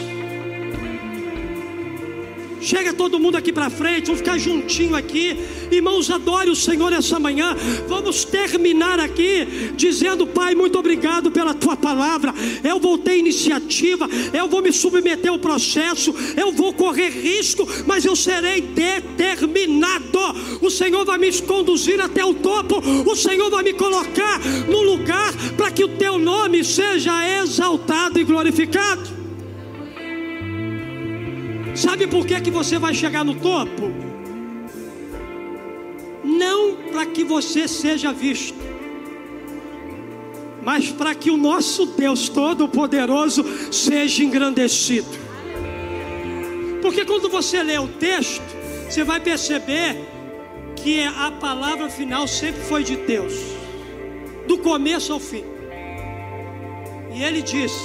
Chega 2.61 2.93
todo 2.93 3.19
mundo 3.19 3.35
aqui 3.35 3.51
para 3.51 3.69
frente, 3.69 4.07
vamos 4.07 4.19
ficar 4.19 4.37
juntinho 4.37 4.95
aqui. 4.95 5.37
Irmãos, 5.71 6.09
adore 6.09 6.49
o 6.49 6.55
Senhor 6.55 6.91
essa 6.93 7.19
manhã. 7.19 7.55
Vamos 7.87 8.25
terminar 8.25 8.99
aqui 8.99 9.73
dizendo, 9.75 10.27
Pai, 10.27 10.55
muito 10.55 10.77
obrigado 10.77 11.31
pela 11.31 11.53
tua 11.53 11.75
palavra. 11.75 12.33
Eu 12.63 12.79
vou 12.79 12.97
ter 12.97 13.17
iniciativa, 13.17 14.07
eu 14.33 14.47
vou 14.47 14.61
me 14.61 14.71
submeter 14.71 15.31
ao 15.31 15.39
processo, 15.39 16.13
eu 16.35 16.51
vou 16.51 16.73
correr 16.73 17.09
risco, 17.09 17.67
mas 17.85 18.05
eu 18.05 18.15
serei 18.15 18.61
determinado. 18.61 20.09
O 20.61 20.69
Senhor 20.69 21.05
vai 21.05 21.17
me 21.17 21.31
conduzir 21.41 22.01
até 22.01 22.23
o 22.23 22.33
topo, 22.33 22.79
o 22.79 23.15
Senhor 23.15 23.49
vai 23.49 23.63
me 23.63 23.73
colocar 23.73 24.39
no 24.67 24.81
lugar 24.81 25.33
para 25.55 25.71
que 25.71 25.83
o 25.83 25.89
teu 25.89 26.17
nome 26.17 26.63
seja 26.63 27.41
exaltado 27.41 28.19
e 28.19 28.23
glorificado. 28.23 29.18
Sabe 31.79 32.07
por 32.07 32.25
que, 32.25 32.41
que 32.41 32.51
você 32.51 32.77
vai 32.77 32.93
chegar 32.93 33.23
no 33.23 33.35
topo? 33.35 33.89
Não 36.25 36.75
para 36.91 37.05
que 37.05 37.23
você 37.23 37.69
seja 37.69 38.11
visto, 38.11 38.59
mas 40.61 40.91
para 40.91 41.15
que 41.15 41.31
o 41.31 41.37
nosso 41.37 41.85
Deus 41.85 42.27
Todo-Poderoso 42.27 43.45
seja 43.71 44.25
engrandecido. 44.25 45.07
Porque 46.81 47.05
quando 47.05 47.29
você 47.29 47.63
lê 47.63 47.79
o 47.79 47.87
texto, 47.87 48.43
você 48.89 49.05
vai 49.05 49.21
perceber 49.21 49.95
que 50.75 51.01
a 51.03 51.31
palavra 51.31 51.89
final 51.89 52.27
sempre 52.27 52.61
foi 52.61 52.83
de 52.83 52.97
Deus, 52.97 53.33
do 54.45 54.57
começo 54.57 55.13
ao 55.13 55.19
fim. 55.21 55.45
E 57.15 57.23
ele 57.23 57.41
disse: 57.41 57.79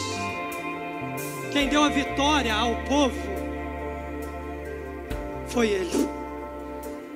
quem 1.53 1.69
deu 1.69 1.85
a 1.85 1.89
vitória 1.89 2.53
ao 2.53 2.75
povo 2.89 3.34
foi 5.55 5.69
Ele. 5.69 6.09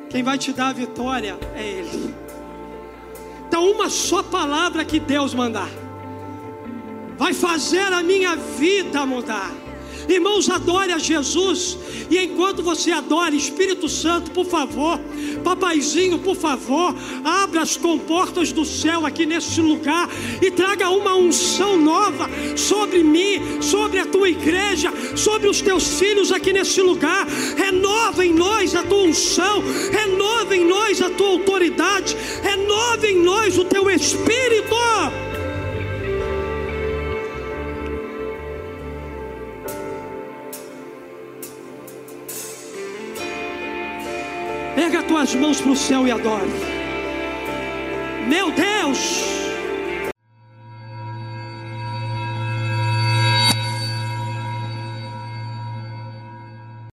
Quem 0.09 0.23
vai 0.23 0.39
te 0.39 0.53
dar 0.53 0.69
a 0.69 0.73
vitória 0.73 1.37
é 1.57 1.63
Ele. 1.63 2.15
Então, 3.49 3.69
uma 3.73 3.91
só 3.91 4.23
palavra 4.23 4.85
que 4.85 5.01
Deus 5.01 5.35
mandar 5.35 5.69
vai 7.17 7.35
fazer 7.35 7.93
a 7.93 8.01
minha 8.01 8.37
vida 8.37 9.05
mudar. 9.05 9.51
Irmãos, 10.09 10.49
adore 10.49 10.93
a 10.93 10.99
Jesus. 10.99 11.77
E 12.11 12.19
enquanto 12.19 12.63
você 12.63 12.91
adora, 12.91 13.35
Espírito 13.35 13.89
Santo, 13.89 14.31
por 14.31 14.47
favor, 14.47 14.99
papaizinho, 15.45 16.19
por 16.19 16.35
favor, 16.35 16.95
abra 17.23 17.61
as 17.61 17.77
comportas 17.77 18.51
do 18.51 18.65
céu 18.65 19.05
aqui 19.05 19.27
nesse 19.27 19.61
lugar 19.61 20.09
e 20.41 20.51
traga 20.51 20.89
uma 20.89 21.15
unção 21.15 21.77
nova 21.77 22.29
sobre 22.57 23.03
mim, 23.03 23.61
sobre 23.61 23.99
a 23.99 24.07
tua 24.07 24.31
igreja, 24.31 24.93
sobre 25.15 25.49
os 25.49 25.61
teus 25.61 25.99
filhos 25.99 26.33
aqui 26.33 26.53
nesse 26.53 26.81
lugar. 26.81 27.27
Renova 27.57 28.25
em 28.25 28.33
nós 28.33 28.75
a 28.75 28.83
tua 28.83 29.03
unção, 29.03 29.63
renova 29.93 30.57
em 30.57 30.65
nós 30.65 31.03
a 31.03 31.11
tua 31.11 31.29
autoridade, 31.29 32.17
renova 32.43 33.07
em 33.07 33.23
nós 33.23 33.59
o 33.59 33.65
teu 33.65 33.91
espírito. 33.91 34.49
Tuas 45.09 45.35
mãos 45.35 45.61
para 45.61 45.73
o 45.73 45.77
céu 45.77 46.07
e 46.07 46.11
adore. 46.13 46.51
Meu 48.29 48.53
Deus, 48.53 49.38